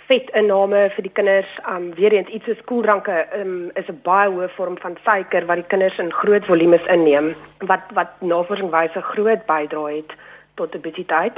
vet 0.09 0.31
inname 0.41 0.87
vir 0.95 1.07
die 1.07 1.13
kinders. 1.13 1.51
Um 1.69 1.91
weer 1.99 2.17
eens 2.17 2.33
iets 2.35 2.49
soos 2.49 2.65
koeldranke 2.71 3.19
um 3.41 3.71
is 3.81 3.89
'n 3.89 4.01
baie 4.05 4.31
hoë 4.31 4.49
vorm 4.57 4.79
van 4.85 4.97
suiker 5.05 5.47
wat 5.47 5.61
die 5.61 5.71
kinders 5.73 5.99
in 5.99 6.13
groot 6.13 6.47
volumes 6.47 6.87
inneem 6.97 7.35
wat 7.71 7.85
wat 7.99 8.21
navorsing 8.21 8.71
wys 8.71 8.97
'n 8.97 9.11
groot 9.13 9.47
bydrae 9.47 9.97
het 9.97 10.13
tot 10.55 10.75
obesiteit. 10.75 11.37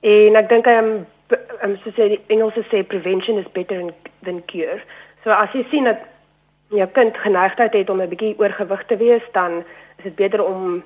En 0.00 0.36
ek 0.36 0.48
dink 0.48 0.66
um, 0.66 1.06
um 1.62 1.76
soos 1.82 1.94
die 1.94 2.20
Engelse 2.26 2.64
sê 2.70 2.82
prevention 2.86 3.38
is 3.38 3.52
better 3.52 3.92
than 4.24 4.42
cure. 4.46 4.80
So 5.24 5.30
as 5.30 5.52
jy 5.52 5.66
sien 5.70 5.84
dat 5.84 5.98
jou 6.68 6.86
kind 6.86 7.16
geneigtheid 7.16 7.72
het 7.72 7.90
om 7.90 8.00
'n 8.00 8.08
bietjie 8.08 8.38
oorgewig 8.38 8.84
te 8.86 8.96
wees, 8.96 9.22
dan 9.32 9.64
is 9.98 10.04
dit 10.04 10.14
beter 10.14 10.44
om 10.44 10.82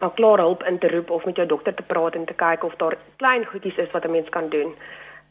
al 0.00 0.10
klaar 0.16 0.38
hulp 0.38 0.62
in 0.68 0.78
te 0.78 0.88
roep 0.88 1.10
of 1.10 1.24
met 1.24 1.36
jou 1.36 1.46
dokter 1.48 1.74
te 1.74 1.82
praat 1.82 2.14
en 2.14 2.24
te 2.24 2.34
kyk 2.34 2.64
of 2.64 2.74
daar 2.76 2.96
klein 3.16 3.44
goedjies 3.44 3.76
is 3.76 3.90
wat 3.92 4.04
'n 4.04 4.10
mens 4.10 4.28
kan 4.28 4.48
doen. 4.48 4.74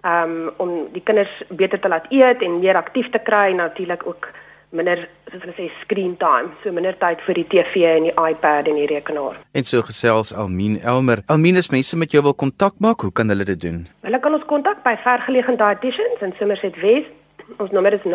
Um 0.05 0.51
om 0.57 0.87
die 0.91 1.03
kinders 1.03 1.43
beter 1.47 1.79
te 1.79 1.87
laat 1.87 2.05
eet 2.09 2.41
en 2.41 2.59
meer 2.59 2.75
aktief 2.75 3.09
te 3.09 3.19
kry 3.19 3.49
en 3.49 3.55
natuurlik 3.55 4.05
ook 4.05 4.27
minder 4.69 5.09
soos 5.31 5.41
hulle 5.41 5.53
sê 5.57 5.69
screen 5.81 6.17
time, 6.17 6.49
so 6.63 6.71
minder 6.71 6.97
tyd 7.01 7.21
vir 7.25 7.33
die 7.33 7.47
TV 7.53 7.75
en 7.89 8.03
die 8.03 8.13
iPad 8.13 8.67
en 8.69 8.75
die 8.75 8.87
rekenaar. 8.89 9.35
En 9.57 9.63
so 9.63 9.81
gesels 9.81 10.33
Almien 10.33 10.79
Elmer. 10.81 11.17
Almien 11.27 11.55
is 11.55 11.69
mense 11.73 11.97
met 11.97 12.11
jou 12.11 12.23
wil 12.23 12.33
kontak 12.33 12.73
maak, 12.79 13.01
hoe 13.01 13.11
kan 13.11 13.29
hulle 13.29 13.43
dit 13.43 13.61
doen? 13.61 13.87
Hulle 14.05 14.19
kan 14.19 14.33
ons 14.33 14.45
kontak 14.45 14.83
by 14.83 14.95
Vergelegen 15.05 15.57
Dietitians 15.57 16.21
in 16.21 16.33
Somerset 16.37 16.81
West. 16.81 17.09
Ons 17.57 17.71
nommer 17.71 17.93
is 17.93 18.05
0218516228 18.05 18.11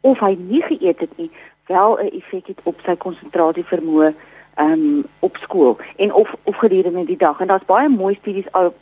of 0.00 0.18
hy 0.18 0.36
nie 0.38 0.62
geëet 0.62 1.00
het 1.00 1.16
nie, 1.16 1.30
wel 1.66 1.98
'n 1.98 2.10
effek 2.10 2.46
het 2.46 2.60
op 2.62 2.80
sy 2.80 2.96
konsentrasie 2.96 3.64
vermoë 3.64 4.06
ehm 4.06 4.33
um, 4.58 5.04
op 5.18 5.36
skool 5.36 5.78
en 5.96 6.12
of 6.12 6.34
of 6.42 6.56
gedurende 6.56 7.04
die 7.04 7.16
dag. 7.16 7.40
En 7.40 7.46
daar's 7.46 7.64
baie 7.64 7.88
mooi 7.88 8.14
studies 8.14 8.52
al 8.52 8.74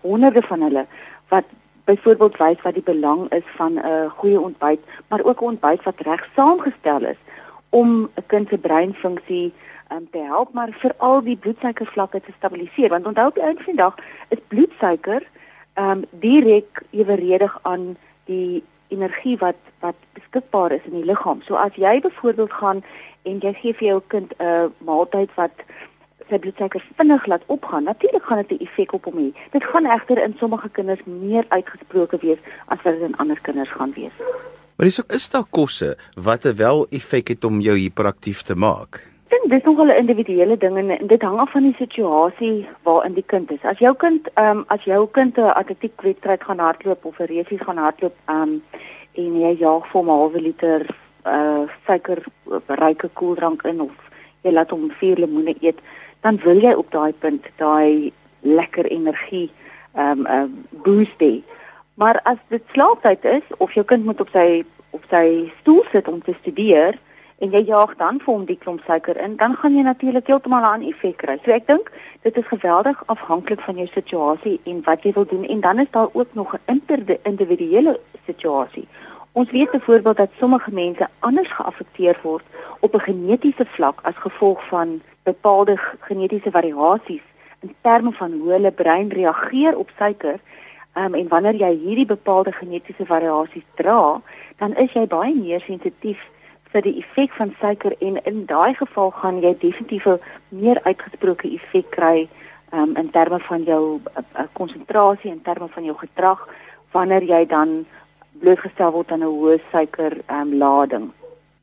honderde 0.00 0.42
van 0.42 0.62
hulle 0.62 0.86
wat 1.28 1.44
byvoorbeeld 1.84 2.36
wys 2.36 2.62
wat 2.62 2.74
die 2.74 2.82
belang 2.82 3.32
is 3.32 3.46
van 3.56 3.72
'n 3.72 3.86
uh, 3.86 4.10
goeie 4.10 4.40
ontbyt, 4.40 4.80
maar 5.08 5.24
ook 5.24 5.40
'n 5.40 5.44
ontbyt 5.44 5.82
wat 5.82 6.00
reg 6.00 6.28
saamgestel 6.34 7.04
is 7.04 7.20
om 7.68 8.10
'n 8.14 8.26
kind 8.26 8.48
se 8.48 8.58
breinfunksie 8.58 9.52
um, 9.92 10.08
te 10.10 10.18
help 10.18 10.52
maar 10.52 10.68
veral 10.70 11.22
die 11.22 11.36
bloedsuikervlakke 11.36 12.20
te 12.20 12.32
stabiliseer 12.36 12.88
want 12.88 13.06
onthou 13.06 13.28
op 13.28 13.34
die 13.34 13.42
einde 13.42 13.62
van 13.62 13.74
die 13.74 13.82
dag 13.82 13.94
is 14.28 14.38
bloedsuiker 14.48 15.22
ehm 15.72 15.90
um, 15.90 16.04
direk 16.10 16.82
eweredig 16.90 17.58
aan 17.62 17.96
die 18.24 18.64
energie 18.88 19.36
wat 19.38 19.56
wat 19.80 19.94
beskikbaar 20.12 20.72
is 20.72 20.84
in 20.84 20.96
die 21.00 21.04
liggaam. 21.04 21.42
So 21.42 21.54
as 21.54 21.74
jy 21.74 22.00
byvoorbeeld 22.00 22.52
gaan 22.52 22.84
en 23.22 23.38
jy 23.38 23.52
gee 23.60 23.74
vir 23.74 23.88
jou 23.88 24.00
kind 24.06 24.32
'n 24.38 24.44
uh, 24.44 24.66
maaltyd 24.78 25.30
wat 25.34 25.64
sy 26.28 26.38
bloedsuiker 26.38 26.84
vinnig 26.96 27.26
laat 27.26 27.42
opgaan, 27.46 27.84
natuurlik 27.84 28.22
gaan 28.22 28.44
dit 28.44 28.60
'n 28.60 28.64
effek 28.64 28.92
op 28.92 29.04
hom 29.04 29.18
hê. 29.18 29.28
Dit 29.50 29.64
gaan 29.64 29.86
egter 29.86 30.22
in 30.22 30.34
sommige 30.38 30.68
kinders 30.68 31.00
meer 31.04 31.44
uitgesproke 31.48 32.18
wees 32.20 32.38
as 32.66 32.82
wat 32.82 32.94
dit 32.94 33.08
in 33.08 33.16
ander 33.16 33.40
kinders 33.40 33.70
gaan 33.70 33.92
wees. 33.92 34.16
Maar 34.76 34.86
is 34.86 35.00
ook 35.00 35.12
is 35.12 35.30
daar 35.30 35.48
kosse 35.50 35.96
wat 36.14 36.42
wel 36.42 36.86
effek 36.90 37.28
het 37.28 37.44
om 37.44 37.60
jou 37.60 37.76
hiperaktief 37.78 38.42
te 38.42 38.54
maak? 38.54 39.17
Dink 39.30 39.50
dis 39.50 39.64
nogal 39.64 39.90
'n 39.92 40.00
individuele 40.02 40.56
ding 40.56 40.76
en 40.78 41.06
dit 41.06 41.22
hang 41.22 41.38
af 41.38 41.50
van 41.50 41.62
die 41.62 41.76
situasie 41.78 42.68
waarin 42.82 43.14
die 43.14 43.26
kind 43.32 43.50
is. 43.50 43.62
As 43.62 43.78
jou 43.78 43.94
kind 43.94 44.28
ehm 44.34 44.58
um, 44.58 44.64
as 44.68 44.82
jou 44.84 45.08
kind 45.10 45.36
'n 45.38 45.54
atletiek 45.60 46.02
wedstryd 46.02 46.42
gaan 46.44 46.58
hardloop 46.58 47.04
of 47.04 47.20
'n 47.20 47.24
resies 47.24 47.60
gaan 47.60 47.76
hardloop 47.76 48.16
ehm 48.26 48.42
um, 48.42 48.62
en 49.14 49.40
jy 49.40 49.52
jaag 49.58 49.86
vir 49.92 50.02
'n 50.02 50.08
halwe 50.08 50.40
liter 50.40 50.86
uh 51.26 51.66
suiker 51.86 52.22
ryke 52.66 53.08
koeldrank 53.08 53.62
in 53.64 53.80
of 53.80 53.94
jy 54.42 54.52
laat 54.52 54.70
hom 54.70 54.90
vier 54.90 55.16
lemoene 55.16 55.54
eet, 55.60 55.78
dan 56.20 56.36
wil 56.44 56.60
jy 56.62 56.72
op 56.72 56.90
daai 56.90 57.12
punt 57.12 57.44
daai 57.56 58.12
lekker 58.40 58.86
energie 58.86 59.50
ehm 59.94 60.26
um, 60.26 60.26
uh, 60.26 60.48
boost 60.84 61.20
hê. 61.20 61.42
Maar 61.94 62.20
as 62.24 62.38
dit 62.48 62.62
slaaptyd 62.72 63.24
is 63.24 63.46
of 63.58 63.72
jou 63.72 63.84
kind 63.84 64.04
moet 64.04 64.20
op 64.20 64.28
sy 64.32 64.64
op 64.90 65.04
sy 65.10 65.52
stoel 65.60 65.84
sit 65.92 66.08
om 66.08 66.22
te 66.22 66.34
studeer, 66.40 66.98
en 67.38 67.50
jy 67.54 67.62
jaag 67.70 67.94
dan 67.96 68.18
vir 68.18 68.34
hom 68.34 68.44
die 68.44 68.58
klomp 68.58 68.80
suiker 68.86 69.16
in, 69.16 69.36
dan 69.36 69.54
gaan 69.56 69.76
jy 69.76 69.82
natuurlik 69.86 70.26
heeltemal 70.26 70.64
'n 70.74 70.88
effek 70.90 71.16
kry. 71.16 71.38
So 71.44 71.52
ek 71.52 71.66
dink 71.66 71.90
dit 72.22 72.36
is 72.36 72.46
geweldig 72.46 73.02
afhanklik 73.06 73.60
van 73.60 73.76
jou 73.76 73.86
situasie 73.86 74.60
en 74.64 74.82
wat 74.82 75.02
jy 75.02 75.12
wil 75.12 75.26
doen 75.26 75.44
en 75.44 75.60
dan 75.60 75.78
is 75.78 75.90
daar 75.90 76.08
ook 76.12 76.34
nog 76.34 76.54
'n 76.66 76.82
individuele 77.22 78.00
situasie. 78.26 78.88
Ons 79.32 79.50
weet 79.50 79.70
byvoorbeeld 79.70 80.16
dat 80.16 80.30
sommige 80.38 80.70
mense 80.70 81.08
anders 81.18 81.52
geaffekteer 81.52 82.18
word 82.22 82.44
op 82.80 82.94
'n 82.94 83.00
genetiese 83.00 83.64
vlak 83.64 84.00
as 84.02 84.16
gevolg 84.16 84.68
van 84.68 85.00
bepaalde 85.22 85.78
genetiese 86.00 86.50
variasies 86.50 87.22
in 87.60 87.74
terme 87.80 88.12
van 88.12 88.32
hoe 88.32 88.52
hulle 88.52 88.70
brein 88.70 89.08
reageer 89.08 89.76
op 89.76 89.90
suiker. 89.96 90.40
Um, 90.94 91.14
en 91.14 91.28
wanneer 91.28 91.54
jy 91.54 91.72
hierdie 91.74 92.06
bepaalde 92.06 92.52
genetiese 92.52 93.06
variasies 93.06 93.66
dra, 93.74 94.20
dan 94.56 94.74
is 94.76 94.92
jy 94.92 95.06
baie 95.06 95.34
meer 95.34 95.60
sensitief 95.60 96.18
vir 96.72 96.82
die 96.82 96.98
effek 97.02 97.32
van 97.32 97.54
suiker 97.60 97.94
en 98.00 98.18
in 98.24 98.44
daai 98.46 98.74
geval 98.74 99.10
gaan 99.10 99.40
jy 99.40 99.54
definitief 99.58 100.06
'n 100.06 100.20
meer 100.48 100.80
uitgesproke 100.84 101.48
effek 101.54 101.90
kry 101.90 102.28
um, 102.72 102.96
in 102.96 103.10
terme 103.10 103.38
van 103.38 103.62
jou 103.62 104.00
eh, 104.14 104.44
konsentrasie 104.52 105.30
en 105.30 105.42
terme 105.42 105.68
van 105.68 105.84
jou 105.84 105.96
gedrag 105.96 106.48
wanneer 106.92 107.22
jy 107.22 107.46
dan 107.46 107.86
blootgestel 108.40 108.92
word 108.92 109.12
aan 109.12 109.24
'n 109.24 109.32
hoë 109.32 109.60
suiker 109.70 110.12
um, 110.30 110.54
lading. 110.54 111.12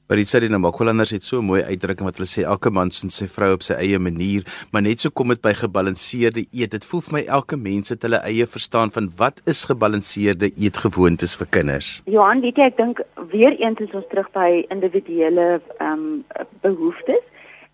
Maar 0.05 0.19
dit 0.21 0.29
sê 0.29 0.37
die 0.43 0.51
Namakolanders 0.53 1.15
het 1.15 1.25
so 1.25 1.41
mooi 1.41 1.63
uitdrukking 1.65 2.05
wat 2.05 2.19
hulle 2.19 2.29
sê 2.29 2.43
elke 2.45 2.69
man 2.69 2.91
sien 2.93 3.09
sy 3.09 3.25
vrou 3.25 3.55
op 3.55 3.63
sy 3.65 3.73
eie 3.81 3.97
manier, 3.97 4.45
maar 4.69 4.83
net 4.85 5.01
so 5.01 5.09
kom 5.09 5.33
dit 5.33 5.41
by 5.41 5.55
gebalanseerde 5.57 6.43
eet. 6.51 6.75
Dit 6.75 6.85
voel 6.85 7.01
vir 7.07 7.15
my 7.17 7.23
elke 7.39 7.57
mens 7.57 7.89
het 7.89 8.05
hulle 8.05 8.19
eie 8.29 8.45
verstaan 8.45 8.93
van 8.93 9.09
wat 9.17 9.41
is 9.49 9.63
gebalanseerde 9.65 10.51
eetgewoontes 10.53 11.33
vir 11.41 11.49
kinders. 11.57 11.91
Johan, 12.05 12.45
weet 12.45 12.61
jy, 12.61 12.69
ek 12.69 12.77
dink 12.77 13.01
weer 13.33 13.57
eens 13.57 13.81
is 13.81 13.97
ons 13.97 14.05
terug 14.13 14.29
by 14.37 14.49
individuele 14.69 15.55
ehm 15.79 15.89
um, 15.89 16.07
behoeftes 16.61 17.25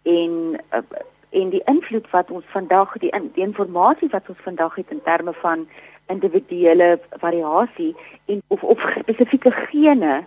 en 0.08 0.60
uh, 0.72 0.86
en 1.32 1.52
die 1.52 1.64
invloed 1.68 2.08
wat 2.12 2.32
ons 2.32 2.48
vandag 2.52 2.96
die 3.04 3.12
die 3.36 3.44
inligting 3.44 4.12
wat 4.12 4.28
ons 4.32 4.40
vandag 4.44 4.76
het 4.80 4.92
in 4.92 5.04
terme 5.04 5.36
van 5.44 5.68
individuele 6.12 7.00
variasie 7.20 7.96
en 8.26 8.42
of 8.48 8.64
of 8.64 8.80
spesifieke 9.00 9.52
gene 9.68 10.22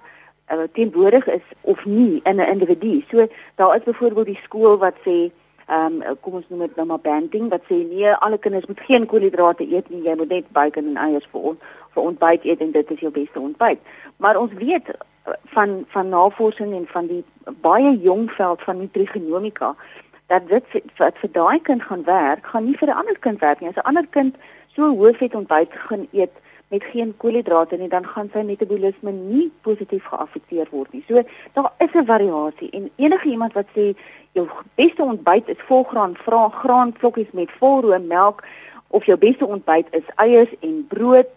uh, 0.52 0.58
teenwoordig 0.72 1.26
is 1.26 1.46
of 1.60 1.84
nie 1.84 2.20
in 2.24 2.36
'n 2.36 2.48
individu. 2.48 3.04
So 3.10 3.26
daar 3.54 3.76
is 3.76 3.82
byvoorbeeld 3.82 4.26
die 4.26 4.40
skool 4.42 4.78
wat 4.78 4.94
sê 5.06 5.30
ehm 5.66 6.02
um, 6.02 6.16
kom 6.20 6.34
ons 6.34 6.48
noem 6.48 6.60
dit 6.60 6.76
nou 6.76 6.86
maar 6.86 7.00
banting 7.00 7.48
wat 7.48 7.62
sê 7.68 7.76
nee 7.88 8.12
alle 8.14 8.38
kinders 8.38 8.66
moet 8.66 8.80
geen 8.80 9.06
koolhidrate 9.06 9.64
eet 9.64 9.88
nie 9.90 10.02
jy 10.02 10.14
moet 10.16 10.28
net 10.28 10.50
bacon 10.52 10.90
en 10.90 10.96
eiers 10.96 11.28
vir 11.32 11.40
ons 11.40 11.58
vir 11.94 12.02
ontbyt 12.02 12.44
eet 12.44 12.60
en 12.60 12.72
dit 12.74 12.90
is 12.90 13.00
jou 13.00 13.12
beste 13.12 13.40
ontbyt. 13.40 13.80
Maar 14.16 14.36
ons 14.36 14.52
weet 14.52 14.88
eh, 14.88 15.32
van 15.56 15.84
van 15.88 16.08
navorsing 16.08 16.74
en 16.74 16.86
van 16.86 17.06
die 17.06 17.24
baie 17.60 18.00
jong 18.00 18.30
veld 18.30 18.62
van 18.62 18.78
nutrigenomika 18.78 19.74
dat 20.26 20.48
dit 20.48 20.64
wat 20.96 21.16
vir 21.22 21.32
daai 21.32 21.60
kind 21.60 21.82
gaan 21.82 22.04
werk, 22.04 22.46
gaan 22.46 22.64
nie 22.64 22.76
vir 22.76 22.88
'n 22.88 23.00
ander 23.00 23.18
kind 23.18 23.40
werk 23.40 23.60
nie. 23.60 23.68
As 23.68 23.76
'n 23.76 23.88
ander 23.88 24.06
kind 24.06 24.36
so 24.74 24.82
hoë 24.82 25.16
vet 25.16 25.34
ontbyt 25.34 25.72
gaan 25.72 26.08
eet 26.12 26.36
met 26.74 26.84
geen 26.90 27.14
koolhidrate 27.22 27.76
nie, 27.76 27.88
dan 27.88 28.06
gaan 28.06 28.28
sy 28.32 28.42
metabolisme 28.46 29.12
nie 29.14 29.46
positief 29.66 30.04
geaffekteer 30.10 30.68
word 30.70 30.92
nie. 30.92 31.04
So 31.08 31.22
daar 31.54 31.70
is 31.84 31.94
'n 31.94 32.10
variasie 32.14 32.70
en 32.70 32.90
enige 32.96 33.28
iemand 33.28 33.52
wat 33.52 33.68
sê 33.76 33.94
jou 34.32 34.46
beste 34.74 35.02
ontbyt 35.02 35.48
is 35.48 35.66
volgraan, 35.70 36.16
vra 36.26 36.48
graanvlokkies 36.48 37.32
met 37.32 37.50
volroom 37.58 38.06
melk 38.06 38.44
of 38.88 39.04
jou 39.04 39.18
beste 39.18 39.46
ontbyt 39.46 39.86
is 39.90 40.08
eiers 40.14 40.52
en 40.60 40.86
brood, 40.88 41.34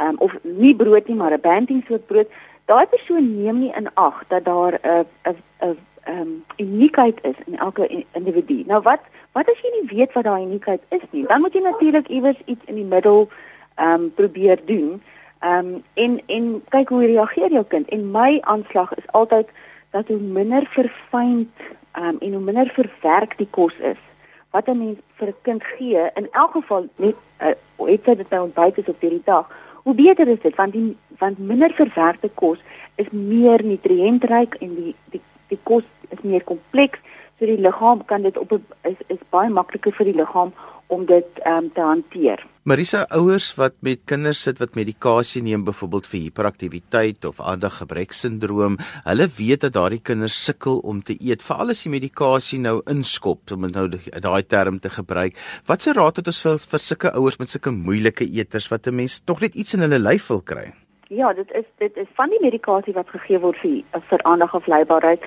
um, 0.00 0.16
of 0.18 0.32
nie 0.42 0.76
brood 0.76 1.08
nie, 1.08 1.16
maar 1.16 1.32
'n 1.32 1.40
banting 1.40 1.84
soort 1.88 2.06
brood, 2.06 2.28
daai 2.64 2.86
persoon 2.86 3.42
neem 3.42 3.58
nie 3.58 3.72
in 3.76 3.88
ag 3.94 4.22
dat 4.28 4.44
daar 4.44 4.78
'n 4.82 5.06
'n 5.24 5.36
'n 5.62 5.76
um, 6.08 6.44
uniekheid 6.56 7.18
is 7.22 7.34
in 7.46 7.58
elke 7.58 8.04
individu. 8.12 8.62
Nou 8.66 8.82
wat 8.82 9.00
wat 9.32 9.48
as 9.48 9.60
jy 9.62 9.70
nie 9.72 9.96
weet 9.96 10.12
wat 10.12 10.24
daai 10.24 10.42
uniekheid 10.42 10.82
is 10.88 11.02
nie, 11.10 11.26
dan 11.26 11.40
moet 11.40 11.52
jy 11.52 11.60
natuurlik 11.60 12.08
iewers 12.08 12.40
iets 12.44 12.64
in 12.64 12.74
die 12.74 12.84
middel 12.84 13.28
ehm 13.76 14.02
um, 14.02 14.10
probeer 14.14 14.58
doen. 14.64 15.02
Ehm 15.40 15.74
um, 15.74 15.82
en 15.94 16.20
en 16.26 16.62
kyk 16.68 16.88
hoe 16.88 17.06
reageer 17.06 17.52
jou 17.52 17.64
kind. 17.68 17.88
En 17.88 18.10
my 18.10 18.38
aanslag 18.40 18.94
is 18.94 19.12
altyd 19.12 19.48
dat 19.90 20.08
hoe 20.08 20.20
minder 20.20 20.66
verfynd 20.70 21.50
ehm 21.92 22.04
um, 22.04 22.16
en 22.20 22.32
hoe 22.32 22.42
minder 22.42 22.70
verwerk 22.74 23.38
die 23.38 23.50
kos 23.50 23.76
is 23.78 24.02
wat 24.50 24.68
'n 24.68 24.78
mens 24.78 24.98
vir 25.18 25.28
'n 25.28 25.42
kind 25.42 25.62
gee, 25.64 26.10
in 26.14 26.28
elk 26.30 26.52
geval 26.52 26.88
net 26.96 27.16
uh, 27.40 27.54
het 27.92 28.04
sy 28.04 28.14
dit 28.14 28.30
nou 28.30 28.42
ontbyt 28.42 28.78
is 28.78 28.88
op 28.88 29.00
hierdie 29.00 29.24
dag, 29.24 29.46
hoe 29.86 29.94
beter 29.94 30.28
is 30.28 30.40
dit 30.40 30.54
want 30.54 30.72
die 30.72 30.96
want 31.18 31.38
minder 31.38 31.72
verwerkte 31.72 32.30
kos 32.34 32.58
is 32.94 33.10
meer 33.10 33.64
nutriëntryk 33.64 34.54
en 34.54 34.74
die 34.74 34.94
die 35.10 35.20
die 35.48 35.58
kos 35.62 35.84
is 36.08 36.22
meer 36.22 36.44
kompleks 36.44 36.98
so 37.38 37.46
die 37.46 37.60
liggaam 37.60 38.04
kan 38.04 38.22
dit 38.22 38.38
op 38.38 38.52
'n 38.52 38.64
is 38.82 39.00
is 39.06 39.22
baie 39.30 39.48
makliker 39.48 39.92
vir 39.92 40.06
die 40.10 40.18
liggaam 40.22 40.52
om 40.86 41.06
dit 41.06 41.28
um, 41.46 41.72
te 41.72 41.80
hanteer. 41.80 42.46
Marisa, 42.66 43.04
ouers 43.14 43.52
wat 43.54 43.76
met 43.86 44.00
kinders 44.10 44.40
sit 44.42 44.58
wat 44.58 44.72
medikasie 44.74 45.38
neem 45.46 45.62
byvoorbeeld 45.68 46.08
vir 46.10 46.18
hiperaktiwiteit 46.18 47.26
of 47.28 47.38
aandaggebreksindroom, 47.38 48.74
hulle 49.04 49.26
weet 49.36 49.62
dat 49.62 49.76
daardie 49.76 50.00
kinders 50.02 50.34
sukkel 50.48 50.80
om 50.82 50.98
te 50.98 51.14
eet, 51.14 51.44
veral 51.46 51.70
as 51.70 51.84
die 51.84 51.92
medikasie 51.92 52.58
nou 52.58 52.80
inskop, 52.90 53.52
om 53.54 53.68
nou 53.70 53.84
daai 53.92 54.42
term 54.50 54.80
te 54.82 54.90
gebruik. 54.90 55.38
Watse 55.70 55.94
raad 55.94 56.18
het 56.18 56.32
ons 56.32 56.40
vir 56.42 56.58
vir 56.72 56.82
sulke 56.88 57.12
ouers 57.20 57.38
met 57.38 57.54
sulke 57.54 57.70
moeilike 57.70 58.26
eters 58.26 58.66
wat 58.72 58.88
'n 58.90 58.96
mens 58.98 59.20
tog 59.22 59.46
net 59.46 59.54
iets 59.54 59.74
in 59.78 59.86
hulle 59.86 60.02
lyf 60.02 60.26
wil 60.34 60.42
kry? 60.42 60.66
Ja, 61.08 61.32
dit 61.32 61.46
is 61.54 61.70
dit 61.78 61.96
is 61.96 62.10
van 62.16 62.30
die 62.30 62.42
medikasie 62.42 62.94
wat 62.94 63.06
gegee 63.14 63.38
word 63.38 63.62
vir 63.62 64.02
vir 64.10 64.20
aandagafleibaarheid 64.24 65.22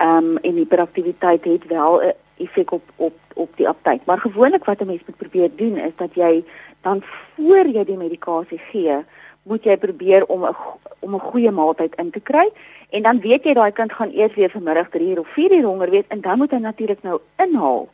ehm 0.00 0.16
um, 0.18 0.38
en 0.42 0.54
hiperaktiwiteit 0.58 1.44
het 1.44 1.66
wel 1.70 2.02
'n 2.02 2.14
effek 2.40 2.72
op 2.72 2.82
op 2.96 3.14
op 3.34 3.56
die 3.56 3.68
aptyt. 3.68 4.04
Maar 4.04 4.18
gewoonlik 4.18 4.64
wat 4.64 4.80
'n 4.80 4.86
mens 4.86 5.02
moet 5.06 5.16
probeer 5.16 5.50
doen 5.56 5.76
is 5.76 5.96
dat 5.96 6.14
jy 6.14 6.44
dan 6.82 7.02
voor 7.34 7.66
jy 7.66 7.84
die 7.84 7.96
medikasie 7.96 8.60
gee, 8.70 9.04
moet 9.42 9.64
jy 9.64 9.76
probeer 9.76 10.26
om 10.26 10.44
'n 10.44 10.56
om 11.00 11.14
'n 11.14 11.28
goeie 11.30 11.50
maaltyd 11.50 11.94
in 11.94 12.10
te 12.10 12.20
kry 12.20 12.48
en 12.90 13.02
dan 13.02 13.20
weet 13.20 13.44
jy 13.44 13.54
daai 13.54 13.72
kind 13.72 13.92
gaan 13.92 14.10
eers 14.10 14.34
weer 14.34 14.50
vanmiddag 14.50 14.90
3 14.90 15.08
uur 15.10 15.20
of 15.20 15.28
4 15.28 15.52
uur 15.52 15.64
honger 15.64 15.90
weet 15.90 16.06
en 16.08 16.20
dan 16.20 16.38
moet 16.38 16.50
hy 16.50 16.58
natuurlik 16.58 17.02
nou 17.02 17.20
inhaal. 17.36 17.88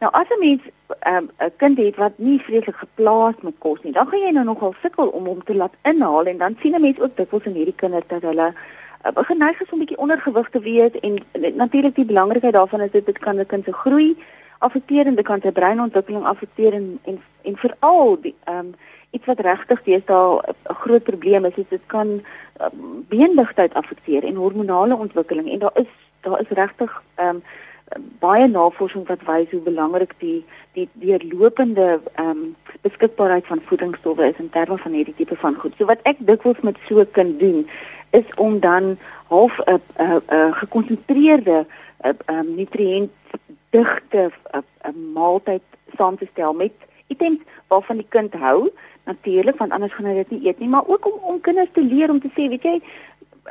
Nou 0.00 0.12
as 0.12 0.28
'n 0.28 0.38
mens 0.38 0.62
ehm, 1.00 1.24
'n 1.24 1.44
um, 1.44 1.50
kind 1.56 1.78
het 1.78 1.96
wat 1.96 2.12
nie 2.16 2.38
vreeslik 2.40 2.76
geplaas 2.76 3.34
met 3.40 3.54
kos 3.58 3.82
nie, 3.82 3.92
dan 3.92 4.06
gaan 4.06 4.20
jy 4.20 4.30
nou 4.30 4.44
nogal 4.44 4.74
sukkel 4.82 5.08
om 5.08 5.26
hom 5.26 5.44
te 5.44 5.54
laat 5.54 5.74
inhaal 5.82 6.26
en 6.26 6.38
dan 6.38 6.56
sien 6.60 6.74
'n 6.74 6.80
mens 6.80 7.00
ook 7.00 7.16
dikwels 7.16 7.44
in 7.44 7.54
hierdie 7.54 7.80
kinders 7.82 8.06
dat 8.06 8.22
hulle 8.22 8.54
uh, 9.04 9.24
geneig 9.24 9.60
is 9.60 9.70
om 9.70 9.78
bietjie 9.78 9.98
ondergewig 9.98 10.50
te 10.50 10.60
wees 10.60 10.92
en 11.00 11.22
natuurlik 11.54 11.94
die 11.94 12.04
belangrikheid 12.04 12.52
daarvan 12.52 12.80
is 12.80 12.90
dit 12.90 13.06
dit 13.06 13.18
kan 13.18 13.36
'n 13.36 13.46
kind 13.46 13.64
se 13.64 13.72
groei 13.72 14.16
affekteer 14.58 15.06
en 15.06 15.14
dit 15.14 15.24
kan 15.24 15.40
sy 15.40 15.50
breinontwikkeling 15.50 16.24
affekteer 16.24 16.72
en 16.72 16.98
en, 17.04 17.20
en 17.42 17.56
veral 17.56 18.18
ehm 18.22 18.56
um, 18.56 18.74
iets 19.10 19.26
wat 19.26 19.40
regtig 19.40 19.82
deesdae 19.82 20.42
'n 20.70 20.74
groot 20.82 21.02
probleem 21.02 21.44
is, 21.44 21.56
is 21.56 21.68
dit 21.68 21.86
kan 21.86 22.08
um, 22.60 23.06
beendigtheid 23.08 23.74
affekteer 23.74 24.24
en 24.24 24.34
hormonale 24.34 24.96
ontwikkeling 24.96 25.50
en 25.50 25.58
daar 25.58 25.74
is 25.74 25.92
daar 26.20 26.40
is 26.40 26.48
regtig 26.48 27.02
ehm 27.14 27.28
um, 27.28 27.42
baie 28.18 28.46
navorsing 28.46 29.06
wat 29.06 29.22
wys 29.26 29.50
hoe 29.50 29.60
belangrik 29.60 30.12
die 30.18 30.44
die 30.72 30.88
deurlopende 30.92 32.00
ehm 32.14 32.28
um, 32.28 32.56
beskikbaarheid 32.80 33.46
van 33.46 33.62
voedingsstowwe 33.64 34.28
is 34.28 34.38
in 34.38 34.50
terme 34.50 34.78
van 34.78 34.92
hierdie 34.92 35.14
tipe 35.14 35.36
van 35.36 35.54
goed. 35.54 35.74
So 35.76 35.84
wat 35.84 36.02
ek 36.02 36.16
dikwels 36.18 36.60
met 36.60 36.76
so 36.88 37.00
'n 37.00 37.10
kind 37.10 37.40
doen 37.40 37.68
is 38.10 38.28
om 38.36 38.60
dan 38.60 38.98
half 39.28 39.58
'n 39.58 39.80
'n 39.98 40.22
'n 40.28 40.52
gekonsentreerde 40.52 41.66
'n 42.04 42.16
um, 42.26 42.54
nutriënt 42.54 43.10
digte 43.70 44.30
'n 44.52 45.12
maaltyd 45.12 45.62
saam 45.96 46.16
te 46.16 46.26
stel 46.32 46.52
met 46.52 46.72
items 47.10 47.40
waarvan 47.68 48.02
die 48.02 48.10
kind 48.16 48.34
hou 48.34 48.70
natuurlik 49.04 49.58
want 49.58 49.72
anders 49.72 49.94
gaan 49.94 50.10
hy 50.10 50.14
dit 50.22 50.30
nie 50.30 50.46
eet 50.48 50.58
nie 50.58 50.68
maar 50.68 50.86
ook 50.86 51.06
om 51.06 51.18
om 51.34 51.40
kinders 51.40 51.72
te 51.72 51.82
leer 51.82 52.10
om 52.10 52.20
te 52.20 52.32
sê 52.36 52.48
weet 52.48 52.66
jy 52.66 52.76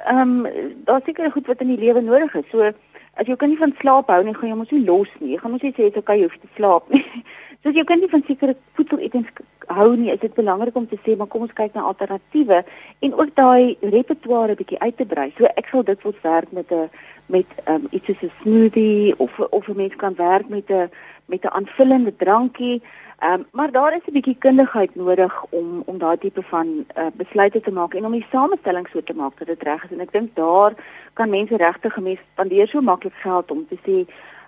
ehm 0.06 0.46
um, 0.46 0.48
daar's 0.86 1.04
seker 1.06 1.32
goed 1.32 1.48
wat 1.48 1.62
in 1.62 1.75
die 1.75 1.84
lewe 1.86 2.01
nodig 2.01 2.34
is. 2.36 2.46
So 2.51 2.72
as 3.13 3.28
jou 3.28 3.36
kind 3.36 3.51
nie 3.51 3.60
van 3.60 3.75
slaap 3.80 4.08
hou 4.08 4.24
nie 4.24 4.34
gaan 4.34 4.50
jy 4.50 4.56
mos 4.56 4.72
nie 4.72 4.86
los 4.86 5.10
nie. 5.20 5.34
Jy 5.34 5.39
gaan 5.42 5.51
mos 5.51 5.62
nie 5.66 5.74
sê 5.75 5.89
okay 5.98 6.20
jy 6.20 6.28
hoef 6.28 6.39
te 6.42 6.51
slaap 6.56 6.89
nie. 6.89 7.06
So 7.60 7.74
as 7.74 7.75
jou 7.75 7.84
kind 7.84 8.00
nie 8.00 8.08
van 8.08 8.22
sekere 8.24 8.54
voedseletens 8.78 9.28
hou 9.68 9.89
nie 10.00 10.13
is 10.13 10.20
dit 10.22 10.34
belangrik 10.34 10.78
om 10.80 10.86
te 10.88 10.96
sê 11.04 11.18
maar 11.20 11.28
kom 11.28 11.42
ons 11.44 11.56
kyk 11.58 11.74
na 11.75 11.82
alternatiewe 11.89 12.62
en 13.04 13.18
ook 13.20 13.34
daai 13.36 13.75
repertoire 13.82 14.56
bietjie 14.56 14.80
uit 14.80 14.96
te 14.96 15.06
brei. 15.06 15.34
So 15.36 15.50
ek 15.60 15.68
sal 15.68 15.84
dit 15.84 16.06
wil 16.08 16.16
werk 16.22 16.54
met 16.56 16.72
'n 16.72 16.88
met 17.28 17.46
um, 17.68 17.88
iets 17.92 18.06
soos 18.06 18.24
'n 18.24 18.32
smoothie 18.42 19.13
of 19.20 19.39
of 19.39 19.68
'n 19.68 19.75
mens 19.75 19.96
kan 19.96 20.16
werk 20.16 20.48
met 20.50 20.72
'n 20.72 20.89
met 21.28 21.44
'n 21.44 21.56
aanvullende 21.60 22.16
drankie 22.16 22.82
Ehm 23.20 23.34
um, 23.34 23.46
maar 23.52 23.72
daar 23.72 23.94
is 23.96 24.06
'n 24.06 24.12
bietjie 24.12 24.36
kundigheid 24.40 24.96
nodig 24.96 25.44
om 25.50 25.84
om 25.86 25.98
daai 25.98 26.18
tipe 26.18 26.42
van 26.42 26.68
uh, 26.98 27.06
besluite 27.14 27.62
te 27.62 27.72
maak 27.72 27.94
en 27.94 28.06
om 28.06 28.12
die 28.12 28.26
samestelling 28.32 28.88
so 28.88 29.02
te 29.04 29.14
maak 29.14 29.38
dat 29.38 29.48
dit 29.48 29.64
reg 29.64 29.84
is. 29.84 29.92
En 29.92 30.00
ek 30.00 30.12
dink 30.12 30.36
daar 30.36 30.74
kan 31.14 31.30
mense 31.30 31.58
regtig 31.58 31.94
gemens 31.94 32.20
spandeer 32.32 32.68
so 32.68 32.82
maklik 32.82 33.14
geld 33.14 33.52
om 33.52 33.68
te 33.68 33.78
sê 33.86 33.98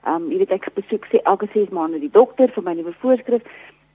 ehm 0.04 0.16
um, 0.16 0.32
jy 0.32 0.38
weet 0.38 0.52
ek 0.52 0.74
besoek 0.74 1.06
sê 1.06 1.22
elke 1.24 1.48
6 1.54 1.70
maande 1.70 2.00
die 2.00 2.12
dokter 2.12 2.48
vir 2.50 2.64
my 2.64 2.74
nuwe 2.74 2.94
voorskrif. 3.00 3.42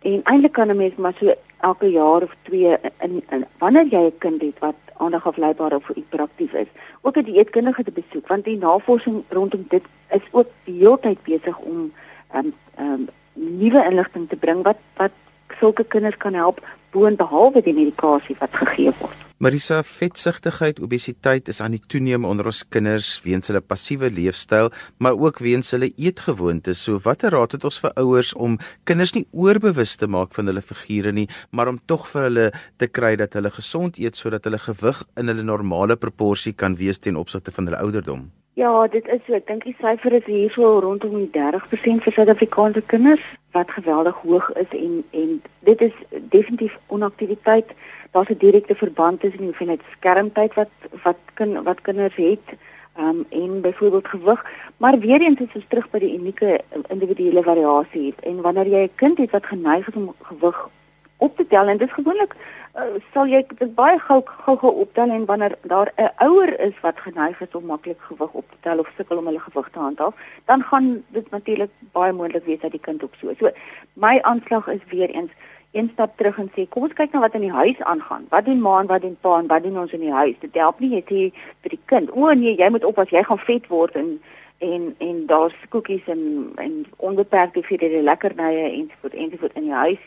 En 0.02 0.20
eintlik 0.22 0.52
kan 0.52 0.68
'n 0.68 0.76
mens 0.76 0.94
maar 0.96 1.16
so 1.20 1.34
elke 1.60 1.90
jaar 1.90 2.22
of 2.22 2.34
twee 2.42 2.76
in, 3.00 3.22
in 3.30 3.46
wanneer 3.58 3.86
jy 3.86 4.04
'n 4.06 4.18
kind 4.18 4.42
het 4.42 4.58
wat 4.58 4.80
aandag 4.96 5.26
afleibaar 5.26 5.74
of 5.74 5.86
hiperaktief 5.86 6.52
is 6.52 6.68
ook 7.00 7.16
'n 7.16 7.22
dieetkundige 7.22 7.84
te 7.84 7.90
besoek 7.90 8.26
want 8.26 8.44
die 8.44 8.58
navorsing 8.58 9.24
rondom 9.28 9.64
dit 9.68 9.84
is 10.10 10.26
ook 10.30 10.48
die 10.64 10.78
hele 10.78 10.98
tyd 11.00 11.22
besig 11.22 11.58
om 11.58 11.92
ehm 12.32 12.46
um, 12.46 12.52
ehm 12.76 12.92
um, 12.92 13.08
nuwe 13.36 13.84
inligting 13.90 14.28
te 14.28 14.36
bring 14.36 14.64
wat 14.64 14.80
wat 15.00 15.14
sulke 15.60 15.84
kinders 15.84 16.16
kan 16.20 16.34
help 16.34 16.60
boonbehalwe 16.96 17.62
die 17.64 17.74
medikasie 17.76 18.36
wat 18.40 18.52
gegee 18.56 18.92
word. 19.00 19.22
Marisa, 19.36 19.82
vetsigtigheid, 19.84 20.78
obesiteit 20.80 21.50
is 21.52 21.58
aan 21.60 21.74
die 21.76 21.82
toename 21.92 22.24
onder 22.24 22.48
ons 22.48 22.62
kinders 22.72 23.10
weens 23.20 23.50
hulle 23.50 23.60
passiewe 23.60 24.08
leefstyl, 24.08 24.70
maar 24.96 25.18
ook 25.20 25.42
weens 25.44 25.74
hulle 25.76 25.90
eetgewoontes. 25.92 26.86
So 26.86 26.96
watter 27.04 27.36
raad 27.36 27.52
het 27.52 27.66
ons 27.68 27.76
vir 27.82 27.92
ouers 28.00 28.32
om 28.32 28.56
kinders 28.88 29.12
nie 29.12 29.26
oorbewus 29.36 29.98
te 30.00 30.08
maak 30.08 30.32
van 30.38 30.48
hulle 30.48 30.64
figure 30.64 31.12
nie, 31.12 31.26
maar 31.52 31.68
om 31.68 31.82
tog 31.84 32.08
vir 32.14 32.30
hulle 32.30 32.48
te 32.80 32.88
kry 32.88 33.12
dat 33.20 33.36
hulle 33.36 33.52
gesond 33.52 34.00
eet 34.00 34.16
sodat 34.16 34.48
hulle 34.48 34.62
gewig 34.70 35.04
in 35.20 35.28
hulle 35.28 35.44
normale 35.44 36.00
proporsie 36.00 36.56
kan 36.56 36.80
wees 36.80 37.04
ten 37.04 37.20
opsigte 37.20 37.52
van 37.52 37.68
hulle 37.68 37.84
ouderdom? 37.84 38.24
Ja, 38.56 38.86
dit 38.88 39.08
is 39.08 39.20
so. 39.26 39.34
Ek 39.36 39.44
dink 39.50 39.66
die 39.68 39.74
syfer 39.76 40.14
is 40.16 40.24
hierso 40.24 40.78
rondom 40.80 41.18
die 41.18 41.28
30% 41.34 42.04
vir 42.06 42.14
Suid-Afrikaanse 42.16 42.80
kinders 42.88 43.24
wat 43.52 43.74
geweldig 43.74 44.16
hoog 44.22 44.46
is 44.62 44.70
en 44.78 44.94
en 45.20 45.34
dit 45.68 45.82
is 45.84 45.98
definitief 46.32 46.78
onaktiwiteit. 46.96 47.74
Daar's 48.16 48.32
'n 48.32 48.40
direkte 48.44 48.74
verband 48.74 49.20
tussen 49.20 49.42
die 49.44 49.50
hoeveelheid 49.50 49.84
skermtyd 49.96 50.56
wat 50.56 50.72
wat 51.04 51.20
kind 51.34 51.60
wat 51.68 51.84
kinders 51.84 52.16
het 52.16 52.56
um, 52.98 53.26
en 53.28 53.60
byvoorbeeld 53.60 54.08
gewig, 54.08 54.40
maar 54.76 54.98
weer 54.98 55.20
eens 55.20 55.40
is 55.40 55.54
ons 55.54 55.68
terug 55.68 55.90
by 55.90 55.98
die 55.98 56.16
unieke 56.16 56.60
individuele 56.88 57.42
variasie 57.42 58.14
en 58.22 58.40
wanneer 58.40 58.72
jy 58.72 58.82
'n 58.88 58.96
kind 59.04 59.18
het 59.18 59.36
wat 59.36 59.52
geneig 59.52 59.88
is 59.88 60.00
om 60.00 60.14
gewig 60.32 60.68
op 61.18 61.36
te 61.36 61.46
tel 61.46 61.68
en 61.68 61.78
dit 61.78 61.88
is 61.88 61.94
gewoonlik 61.94 62.36
uh, 62.76 63.00
sal 63.12 63.28
jy 63.30 63.42
dit 63.48 63.72
baie 63.78 63.98
gou 64.04 64.20
gou 64.44 64.72
optel 64.84 65.10
en 65.10 65.24
wanneer 65.30 65.56
daar 65.72 65.92
'n 65.96 66.10
ouer 66.26 66.60
is 66.60 66.76
wat 66.82 67.00
geneig 67.00 67.40
is 67.40 67.54
om 67.54 67.64
maklik 67.64 68.00
gewig 68.00 68.32
op 68.32 68.50
te 68.50 68.56
tel 68.60 68.78
of 68.78 68.90
sukkel 68.96 69.18
om 69.18 69.26
hulle 69.26 69.40
gewig 69.40 69.68
te 69.72 69.78
handhaaf, 69.78 70.14
dan 70.44 70.62
gaan 70.62 71.04
dit 71.08 71.30
natuurlik 71.30 71.70
baie 71.92 72.12
moontlik 72.12 72.44
wees 72.44 72.60
dat 72.60 72.70
die 72.70 72.80
kind 72.80 73.02
ook 73.02 73.14
so. 73.20 73.34
So 73.38 73.50
my 73.92 74.18
aanslag 74.22 74.68
is 74.68 74.84
weer 74.90 75.10
eens 75.10 75.30
een 75.72 75.90
stap 75.92 76.16
terug 76.16 76.38
en 76.38 76.50
sê 76.54 76.68
kom 76.68 76.82
ons 76.82 76.92
kyk 76.92 77.12
na 77.12 77.20
wat 77.20 77.34
in 77.34 77.40
die 77.40 77.52
huis 77.52 77.80
aangaan. 77.80 78.26
Wat 78.28 78.44
doen 78.44 78.60
ma 78.60 78.80
en 78.80 78.86
wat 78.86 79.00
doen 79.00 79.16
pa 79.20 79.38
en 79.38 79.46
wat 79.46 79.62
doen 79.62 79.78
ons 79.78 79.92
in 79.92 80.00
die 80.00 80.12
huis? 80.12 80.36
Dit 80.40 80.54
help 80.54 80.80
nie 80.80 81.02
sê 81.02 81.32
vir 81.60 81.70
die 81.70 81.80
kind, 81.84 82.10
o 82.10 82.32
nee, 82.32 82.56
jy 82.56 82.68
moet 82.70 82.84
oppas, 82.84 83.10
jy 83.10 83.22
gaan 83.22 83.38
vet 83.38 83.66
word 83.68 83.94
en 83.94 84.20
en 84.58 84.94
en 84.98 85.26
daar's 85.26 85.54
koekies 85.68 86.06
en 86.06 86.52
en 86.56 86.86
onbeperkte 86.96 87.62
vir 87.62 87.78
die 87.78 88.02
lekkernye 88.02 88.70
ensovoorts 88.70 89.16
ensovoorts 89.16 89.54
in 89.54 89.68
die 89.68 89.72
huis 89.72 90.04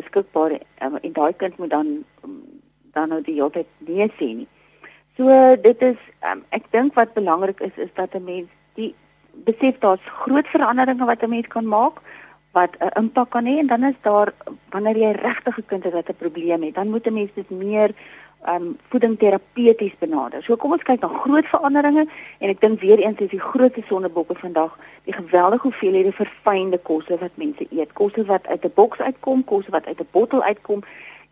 beskikbaar 0.00 0.56
um, 0.84 0.96
en 0.96 1.12
daai 1.12 1.32
kind 1.42 1.58
moet 1.58 1.70
dan 1.70 1.92
um, 2.24 2.40
dan 2.96 3.12
nou 3.12 3.20
die 3.22 3.36
hele 3.38 3.50
tyd 3.50 3.68
nee 3.86 4.08
sê 4.18 4.32
nie. 4.40 4.48
So 5.16 5.28
dit 5.62 5.82
is 5.82 6.00
um, 6.26 6.42
ek 6.56 6.66
dink 6.74 6.96
wat 6.98 7.14
belangrik 7.14 7.60
is 7.60 7.76
is 7.76 7.92
dat 7.94 8.14
'n 8.14 8.24
mens 8.24 8.48
die 8.74 8.94
besef 9.46 9.78
daar's 9.84 10.06
groot 10.24 10.48
veranderinge 10.54 11.06
wat 11.06 11.22
'n 11.22 11.30
mens 11.30 11.46
kan 11.46 11.66
maak 11.66 12.00
wat 12.52 12.76
'n 12.80 12.90
impak 13.00 13.30
kan 13.30 13.46
hê 13.46 13.58
en 13.58 13.66
dan 13.66 13.84
is 13.84 13.98
daar 14.02 14.32
wanneer 14.70 14.96
jy 14.96 15.12
regtig 15.12 15.58
'n 15.58 15.66
kind 15.66 15.84
het 15.84 15.92
wat 15.92 16.08
'n 16.08 16.22
probleem 16.22 16.62
het, 16.62 16.74
dan 16.74 16.90
moet 16.90 17.06
'n 17.06 17.14
mens 17.14 17.30
dit 17.34 17.50
meer 17.50 17.90
um 18.48 18.78
voeding 18.88 19.18
terapeuties 19.18 19.92
benader. 19.98 20.42
So 20.42 20.56
kom 20.56 20.72
ons 20.72 20.82
kyk 20.82 21.00
na 21.00 21.08
groot 21.08 21.46
veranderinge 21.52 22.06
en 22.38 22.52
ek 22.52 22.60
dink 22.60 22.80
weer 22.80 22.98
eens 22.98 23.20
is 23.20 23.32
die 23.34 23.42
grootste 23.42 23.82
sondebokke 23.88 24.34
vandag 24.40 24.76
die 25.04 25.16
geweldige 25.16 25.68
hoeveelhede 25.68 26.12
verfynde 26.12 26.78
kosse 26.78 27.18
wat 27.20 27.36
mense 27.42 27.66
eet. 27.70 27.92
Kosse 27.92 28.24
wat 28.24 28.46
uit 28.46 28.64
'n 28.64 28.72
boks 28.74 28.98
uitkom, 28.98 29.44
kosse 29.44 29.70
wat 29.70 29.86
uit 29.86 30.00
'n 30.00 30.08
bottel 30.10 30.42
uitkom. 30.42 30.82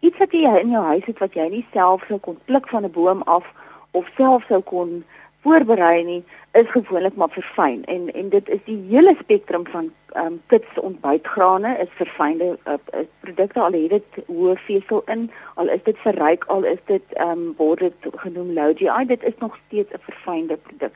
Iets 0.01 0.19
wat 0.19 0.33
jy 0.33 0.59
in 0.61 0.71
jou 0.71 0.85
huis 0.85 1.05
het 1.05 1.19
wat 1.19 1.35
jy 1.35 1.49
nie 1.49 1.67
self 1.73 2.05
sou 2.07 2.19
kon 2.19 2.39
pluk 2.45 2.69
van 2.69 2.85
'n 2.85 2.91
boom 2.91 3.23
af 3.23 3.45
of 3.91 4.07
self 4.17 4.45
sou 4.47 4.61
kon 4.63 5.05
voorberei 5.49 6.05
nie 6.05 6.23
is 6.53 6.71
gewoonlik 6.71 7.17
maar 7.17 7.31
verfyn 7.31 7.85
en 7.85 8.13
en 8.13 8.29
dit 8.29 8.49
is 8.49 8.61
die 8.65 8.79
hele 8.91 9.15
spektrum 9.21 9.67
van 9.73 9.91
ehm 10.13 10.27
um, 10.27 10.41
kits 10.53 10.79
ontbytgrane 10.89 11.73
is 11.85 11.91
verfynde 12.01 12.49
uh, 12.67 13.03
produkte 13.21 13.61
al 13.61 13.77
het 13.79 13.91
dit 13.97 14.21
hoë 14.29 14.57
vesel 14.67 15.03
in 15.15 15.27
al 15.55 15.69
is 15.77 15.83
dit 15.89 15.99
verryk 16.05 16.45
al 16.55 16.65
is 16.75 16.81
dit 16.93 17.17
ehm 17.17 17.31
um, 17.31 17.51
word 17.57 17.85
dit 17.87 18.09
genoem 18.25 18.53
low 18.61 18.71
GI 18.77 19.05
dit 19.13 19.27
is 19.33 19.37
nog 19.45 19.59
steeds 19.67 19.93
'n 19.93 20.05
verfynde 20.11 20.57
produk. 20.57 20.95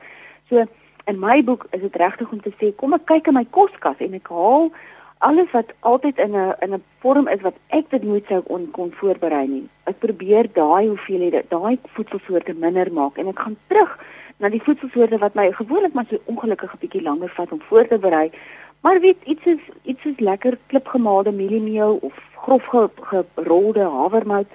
So 0.49 0.65
in 1.11 1.19
my 1.19 1.43
boek 1.43 1.67
is 1.71 1.81
dit 1.81 1.95
regtig 1.95 2.31
om 2.31 2.41
te 2.41 2.53
sê 2.59 2.75
kom 2.75 2.93
ek 2.93 3.05
kyk 3.05 3.27
in 3.27 3.39
my 3.39 3.45
koskas 3.49 4.03
en 4.07 4.13
ek 4.13 4.27
haal 4.29 4.71
alles 5.29 5.51
wat 5.51 5.71
altyd 5.79 6.17
in 6.17 6.35
'n 6.35 6.55
in 6.65 6.73
'n 6.73 6.83
vorm 6.99 7.27
is 7.27 7.41
wat 7.41 7.55
ek 7.67 7.89
dit 7.89 8.03
nooit 8.03 8.25
sou 8.27 8.41
kon 8.41 8.71
kon 8.71 8.91
voorberei 8.91 9.47
nie. 9.47 9.69
Ek 9.83 9.99
probeer 9.99 10.49
daai 10.53 10.87
hoeveelhede 10.87 11.45
daai 11.49 11.77
voedselsoorte 11.95 12.53
minder 12.53 12.91
maak 12.91 13.17
en 13.17 13.27
ek 13.27 13.39
gaan 13.39 13.57
terug 13.67 13.97
na 14.37 14.49
die 14.49 14.61
voedselsoorte 14.61 15.17
wat 15.17 15.33
my 15.33 15.51
gewoonlik 15.51 15.93
maar 15.93 16.05
so 16.09 16.19
ongelukkig 16.25 16.73
'n 16.73 16.79
bietjie 16.79 17.01
langer 17.01 17.29
vat 17.29 17.51
om 17.51 17.61
voor 17.61 17.87
te 17.87 17.97
berei. 17.97 18.31
Maar 18.81 18.99
weet 18.99 19.17
iets 19.23 19.45
is 19.45 19.59
iets 19.83 20.05
is 20.05 20.19
lekker 20.19 20.57
klipgemaalde 20.67 21.31
mieliemeel 21.31 21.97
of 22.01 22.13
grof 22.35 22.65
gerolde 23.01 23.83
havermout. 23.83 24.47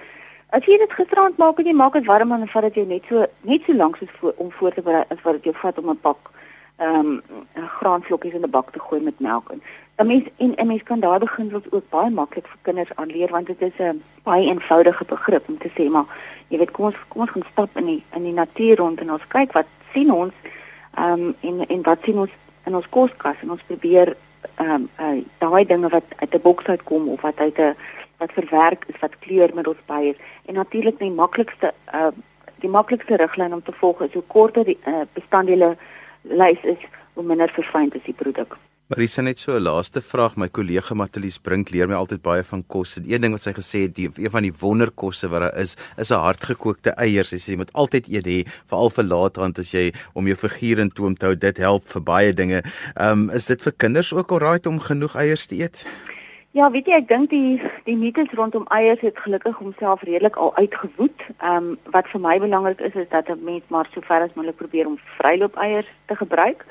As 0.49 0.65
jy 0.65 0.77
dit 0.77 0.91
gisterand 0.91 1.37
maak 1.37 1.59
en 1.59 1.65
jy 1.65 1.73
maak 1.73 1.93
dit 1.93 2.05
warm 2.05 2.31
en 2.31 2.47
vat 2.47 2.61
dit 2.61 2.73
jou 2.73 2.87
net 2.87 3.03
so 3.09 3.25
net 3.41 3.61
so 3.65 3.73
lank 3.73 3.97
soos 3.97 4.09
voor, 4.19 4.33
om 4.37 4.51
voor 4.51 4.73
te 4.73 4.81
berei 4.81 5.03
as 5.09 5.21
wat 5.21 5.33
dit 5.33 5.43
jou 5.43 5.55
vat 5.61 5.77
om 5.77 5.89
'n 5.89 5.99
pak 6.01 6.17
ehm 6.77 6.95
um, 6.95 7.21
graanvlokkies 7.79 8.33
in 8.33 8.45
'n 8.45 8.49
bak 8.49 8.71
te 8.71 8.79
gooi 8.79 9.01
met 9.01 9.19
melk 9.19 9.51
in. 9.51 9.61
'n 9.99 10.07
Mens 10.07 10.27
en 10.37 10.53
'n 10.55 10.67
mens 10.67 10.83
kan 10.83 10.99
daar 10.99 11.19
beginsels 11.19 11.71
ook 11.71 11.89
baie 11.89 12.09
maklik 12.09 12.47
vir 12.47 12.57
kinders 12.61 12.95
aanleer 12.95 13.29
want 13.29 13.47
dit 13.47 13.61
is 13.61 13.77
'n 13.79 14.03
baie 14.23 14.45
eenvoudige 14.47 15.05
begrip 15.05 15.49
om 15.49 15.57
te 15.57 15.69
sê 15.77 15.89
maar 15.89 16.05
jy 16.47 16.57
weet 16.57 16.71
kom 16.71 16.85
ons 16.85 16.95
kom 17.07 17.21
ons 17.21 17.31
gaan 17.31 17.51
stap 17.51 17.77
in 17.77 17.85
die 17.85 18.03
in 18.15 18.23
die 18.23 18.33
natuur 18.33 18.77
rond 18.77 18.99
en 18.99 19.11
ons 19.11 19.27
kyk 19.27 19.51
wat 19.51 19.67
sien 19.93 20.11
ons 20.11 20.33
ehm 20.95 21.11
um, 21.11 21.35
en 21.39 21.67
en 21.67 21.81
wat 21.81 21.99
sien 22.03 22.19
ons 22.19 22.31
in 22.65 22.75
ons 22.75 22.89
koskas 22.89 23.35
en 23.41 23.51
ons 23.51 23.67
probeer 23.67 24.15
ehm 24.55 24.71
um, 24.71 24.89
uh, 24.99 25.23
daai 25.37 25.65
dinge 25.65 25.89
wat 25.89 26.07
uit 26.15 26.33
'n 26.33 26.41
boks 26.41 26.65
uitkom 26.65 27.07
of 27.07 27.21
wat 27.21 27.37
uit 27.37 27.57
'n 27.59 27.75
wat 28.17 28.31
verwerk 28.31 28.83
is 28.87 28.99
wat 28.99 29.19
kleurmiddels 29.19 29.81
by 29.85 30.01
is 30.11 30.19
en 30.45 30.53
natuurlik 30.53 30.99
die 30.99 31.11
maklikste 31.11 31.73
uh, 31.93 32.11
die 32.59 32.69
maklikste 32.69 33.15
riglyn 33.15 33.53
om 33.53 33.63
te 33.63 33.71
volg 33.71 34.01
is 34.01 34.13
hoe 34.13 34.27
korter 34.27 34.65
die 34.65 34.79
uh, 34.85 35.01
bestanddele 35.13 35.77
lys 36.21 36.63
is 36.63 36.81
hoe 37.13 37.23
minder 37.23 37.49
verfyn 37.49 37.91
is 37.93 38.03
die 38.03 38.13
produk. 38.13 38.57
Marisa 38.89 39.21
net 39.21 39.37
so 39.37 39.53
'n 39.53 39.61
laaste 39.61 40.01
vraag. 40.01 40.35
My 40.35 40.47
kollega 40.49 40.95
Matelies 40.95 41.37
Brink 41.37 41.69
leer 41.69 41.87
my 41.87 41.93
altyd 41.93 42.23
baie 42.23 42.43
van 42.43 42.63
kos. 42.67 42.97
En 42.97 43.03
een 43.05 43.21
ding 43.21 43.33
wat 43.33 43.41
sy 43.41 43.51
gesê 43.53 43.81
het, 43.85 43.93
die 43.95 44.09
een 44.09 44.31
van 44.31 44.41
die 44.41 44.51
wonderkosse 44.61 45.29
wat 45.29 45.41
daar 45.41 45.57
is, 45.61 45.77
is 45.97 46.09
'n 46.09 46.17
hardgekookte 46.17 46.95
eiers. 46.97 47.29
Sy 47.29 47.37
sê 47.37 47.51
jy 47.51 47.57
moet 47.57 47.73
altyd 47.73 48.09
eet 48.09 48.25
hê, 48.25 48.39
veral 48.65 48.89
vir 48.89 49.03
laterand 49.03 49.59
as 49.59 49.71
jy 49.71 49.93
om 50.15 50.25
jou 50.25 50.35
figuur 50.35 50.79
in 50.79 50.89
toom 50.89 51.15
te 51.15 51.25
hou. 51.25 51.35
Dit 51.35 51.57
help 51.57 51.83
vir 51.85 52.01
baie 52.01 52.33
dinge. 52.33 52.63
Ehm 52.97 53.29
um, 53.29 53.29
is 53.29 53.45
dit 53.45 53.61
vir 53.61 53.73
kinders 53.77 54.11
ook 54.13 54.31
alraai 54.31 54.59
om 54.67 54.79
genoeg 54.79 55.15
eiers 55.15 55.45
te 55.45 55.55
eet? 55.55 55.85
Ja, 56.51 56.71
weet 56.71 56.85
jy, 56.87 56.93
ek 56.93 57.07
dink 57.07 57.29
die 57.29 57.61
die 57.85 57.95
mites 57.95 58.33
rondom 58.33 58.65
eiers 58.71 59.01
het 59.01 59.17
gelukkig 59.17 59.55
homself 59.55 60.01
redelik 60.01 60.35
al 60.35 60.55
uitgewoed. 60.55 61.21
Ehm 61.37 61.55
um, 61.55 61.77
wat 61.91 62.07
vir 62.07 62.19
my 62.21 62.39
belangrik 62.39 62.79
is 62.79 62.95
is 62.95 63.09
dat 63.09 63.29
'n 63.29 63.43
mens 63.43 63.63
maar 63.67 63.87
so 63.93 64.01
ver 64.01 64.21
as 64.21 64.33
moontlik 64.33 64.57
probeer 64.57 64.87
om 64.87 64.97
vryloop 65.17 65.55
eiers 65.55 65.87
te 66.07 66.15
gebruik. 66.15 66.65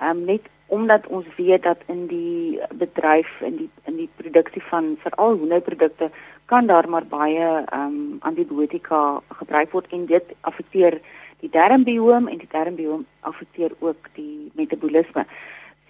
Ehm 0.00 0.10
um, 0.10 0.24
net 0.24 0.42
omdat 0.70 1.06
ons 1.06 1.26
weet 1.36 1.62
dat 1.62 1.78
in 1.86 2.06
die 2.06 2.60
bedryf 2.78 3.30
in 3.40 3.56
die 3.56 3.70
in 3.90 3.96
die 3.96 4.08
produksie 4.16 4.62
van 4.62 4.94
veral 5.02 5.36
hoenderprodukte 5.36 6.10
kan 6.52 6.66
daar 6.66 6.88
maar 6.88 7.06
baie 7.06 7.48
ehm 7.64 7.80
um, 7.86 8.16
antibiotika 8.20 9.00
gebruik 9.40 9.72
word 9.72 9.90
en 9.90 10.06
dit 10.06 10.34
affekteer 10.40 11.00
die 11.40 11.50
darmbioom 11.50 12.28
en 12.28 12.38
die 12.38 12.50
darmbioom 12.50 13.04
affekteer 13.20 13.74
ook 13.78 14.08
die 14.14 14.50
metabolisme. 14.54 15.26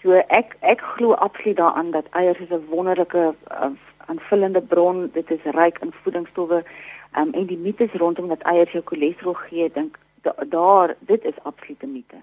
So 0.03 0.17
ek 0.41 0.57
ek 0.61 0.81
glo 0.97 1.13
absoluut 1.13 1.57
daaraan 1.57 1.91
dat 1.91 2.09
eiers 2.11 2.39
is 2.39 2.53
'n 2.57 2.67
wonderlike 2.69 3.35
uh, 3.51 3.71
aanvullende 4.07 4.61
bron. 4.61 5.11
Dit 5.13 5.31
is 5.31 5.45
ryk 5.45 5.79
in 5.79 5.93
voedingsstowwe. 6.03 6.65
Ehm 7.13 7.29
um, 7.29 7.33
en 7.33 7.47
die 7.47 7.59
mites 7.59 7.93
rondom 7.93 8.29
dat 8.29 8.43
eiers 8.43 8.73
jou 8.73 8.85
cholesterol 8.85 9.35
gee, 9.35 9.71
dink 9.73 9.99
da, 10.23 10.35
daar 10.49 10.97
dit 10.99 11.25
is 11.25 11.43
absolute 11.43 11.87
mite. 11.87 12.17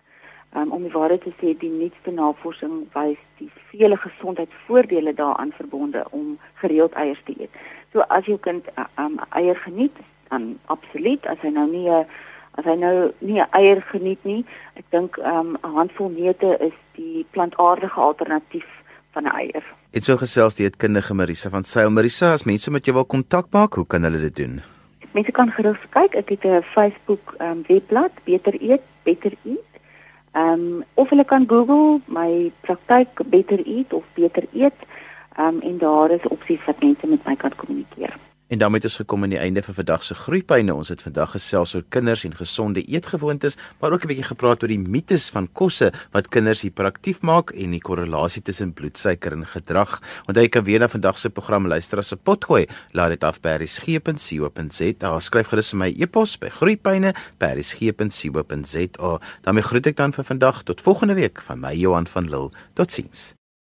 Um, 0.55 0.71
om 0.71 0.81
die 0.81 0.91
waarheid 0.91 1.21
te 1.21 1.33
sê, 1.41 1.51
die 1.59 1.69
nuutste 1.69 2.11
navorsing 2.11 2.87
wys 2.93 3.19
die 3.37 3.49
vele 3.69 3.97
gesondheidsvoordele 3.97 5.13
daaraan 5.13 5.51
verbonde 5.51 6.05
om 6.15 6.37
gereeld 6.61 6.93
eiers 6.93 7.19
te 7.25 7.35
eet. 7.39 7.51
So 7.91 8.05
as 8.07 8.25
jou 8.25 8.37
kind 8.39 8.65
um, 8.97 9.19
eier 9.35 9.59
geniet, 9.65 9.97
dan 10.29 10.55
absoluut. 10.65 11.27
As 11.27 11.37
hy 11.43 11.51
nou 11.51 11.67
nie 11.69 11.89
'n 11.89 12.05
as 12.57 12.65
hy 12.65 12.75
nou 12.75 13.11
nie 13.19 13.39
'n 13.41 13.47
eier 13.51 13.81
geniet 13.91 14.23
nie, 14.23 14.45
ek 14.75 14.85
dink 14.89 15.17
'n 15.17 15.25
um, 15.25 15.57
handvol 15.61 16.09
neute 16.09 16.57
is 16.59 16.73
die 16.95 17.25
plantaardige 17.31 17.99
alternatief 17.99 18.65
van 19.11 19.23
'n 19.23 19.35
eier. 19.35 19.63
Dit 19.91 20.03
so 20.03 20.17
gesels 20.17 20.55
die 20.55 20.65
eetkundige 20.65 21.13
Marisa 21.13 21.49
van 21.49 21.63
Sail. 21.63 21.89
Marisa, 21.89 22.31
as 22.31 22.45
mense 22.45 22.71
met 22.71 22.85
jou 22.85 22.95
wil 22.95 23.05
kontak 23.05 23.47
maak, 23.51 23.73
hoe 23.73 23.85
kan 23.85 24.03
hulle 24.03 24.19
dit 24.19 24.35
doen? 24.35 24.61
Mense 25.11 25.31
kan 25.31 25.51
gerus 25.51 25.81
kyk. 25.89 26.15
Ek 26.15 26.29
het 26.29 26.43
'n 26.45 26.61
Facebook 26.61 27.35
um, 27.39 27.63
webblad, 27.67 28.11
Beter 28.23 28.55
Eet, 28.61 28.81
Beter 29.03 29.33
Eat 29.45 29.66
Ehm 30.37 30.53
um, 30.53 30.83
of 30.93 31.09
hulle 31.09 31.23
kan 31.25 31.45
Google 31.49 32.01
my 32.05 32.51
praktyk 32.61 33.21
Better 33.33 33.59
Eat 33.65 33.93
of 33.93 34.03
Beter 34.13 34.45
Eet. 34.53 34.79
Ehm 35.37 35.47
um, 35.47 35.61
en 35.61 35.77
daar 35.77 36.11
is 36.11 36.27
opsies 36.27 36.65
wat 36.65 36.83
mense 36.83 37.07
met 37.07 37.25
my 37.25 37.35
kan 37.35 37.55
kommunikeer. 37.55 38.17
En 38.47 38.57
daarmee 38.57 38.79
het 38.79 38.87
ons 38.87 38.95
gekom 38.95 39.23
aan 39.23 39.29
die 39.29 39.39
einde 39.39 39.61
van 39.61 39.73
vandag 39.73 40.03
se 40.03 40.15
groeipyne. 40.15 40.73
Ons 40.73 40.87
het 40.87 41.01
vandag 41.01 41.31
gesels 41.31 41.75
oor 41.75 41.83
kinders 41.89 42.23
en 42.23 42.35
gesonde 42.35 42.81
eetgewoontes, 42.81 43.55
maar 43.79 43.91
ook 43.91 44.03
'n 44.03 44.07
bietjie 44.07 44.25
gepraat 44.25 44.61
oor 44.61 44.69
die 44.69 44.79
mites 44.79 45.29
van 45.29 45.51
kosse 45.51 45.93
wat 46.11 46.27
kinders 46.27 46.61
hiperaktief 46.61 47.21
maak 47.21 47.49
en 47.49 47.71
die 47.71 47.81
korrelasie 47.81 48.41
tussen 48.41 48.73
bloedsuiker 48.73 49.31
en 49.31 49.45
gedrag. 49.45 50.01
Onthou 50.27 50.43
jy 50.43 50.49
kan 50.49 50.63
weer 50.63 50.79
na 50.79 50.87
vandag 50.87 51.17
se 51.17 51.29
program 51.29 51.67
luister 51.67 51.97
as 51.97 52.13
'n 52.13 52.19
potgooi. 52.23 52.67
Laat 52.91 53.09
dit 53.09 53.23
af 53.23 53.41
by 53.41 53.49
resgep.co.za. 53.49 55.19
Skryf 55.19 55.47
gerus 55.47 55.69
vir 55.69 55.79
my 55.79 55.93
e-pos 55.97 56.37
by 56.37 56.49
groeipyne@resgep.co.za. 56.49 59.19
daarmee 59.41 59.63
groet 59.63 59.87
ek 59.87 59.95
dan 59.95 60.13
vir 60.13 60.23
vandag 60.23 60.63
tot 60.63 60.81
volgende 60.81 61.13
week 61.13 61.41
van 61.41 61.59
my 61.59 61.73
Johan 61.73 62.07
van 62.07 62.29
Lille. 62.29 62.51
Totsiens. 62.73 63.36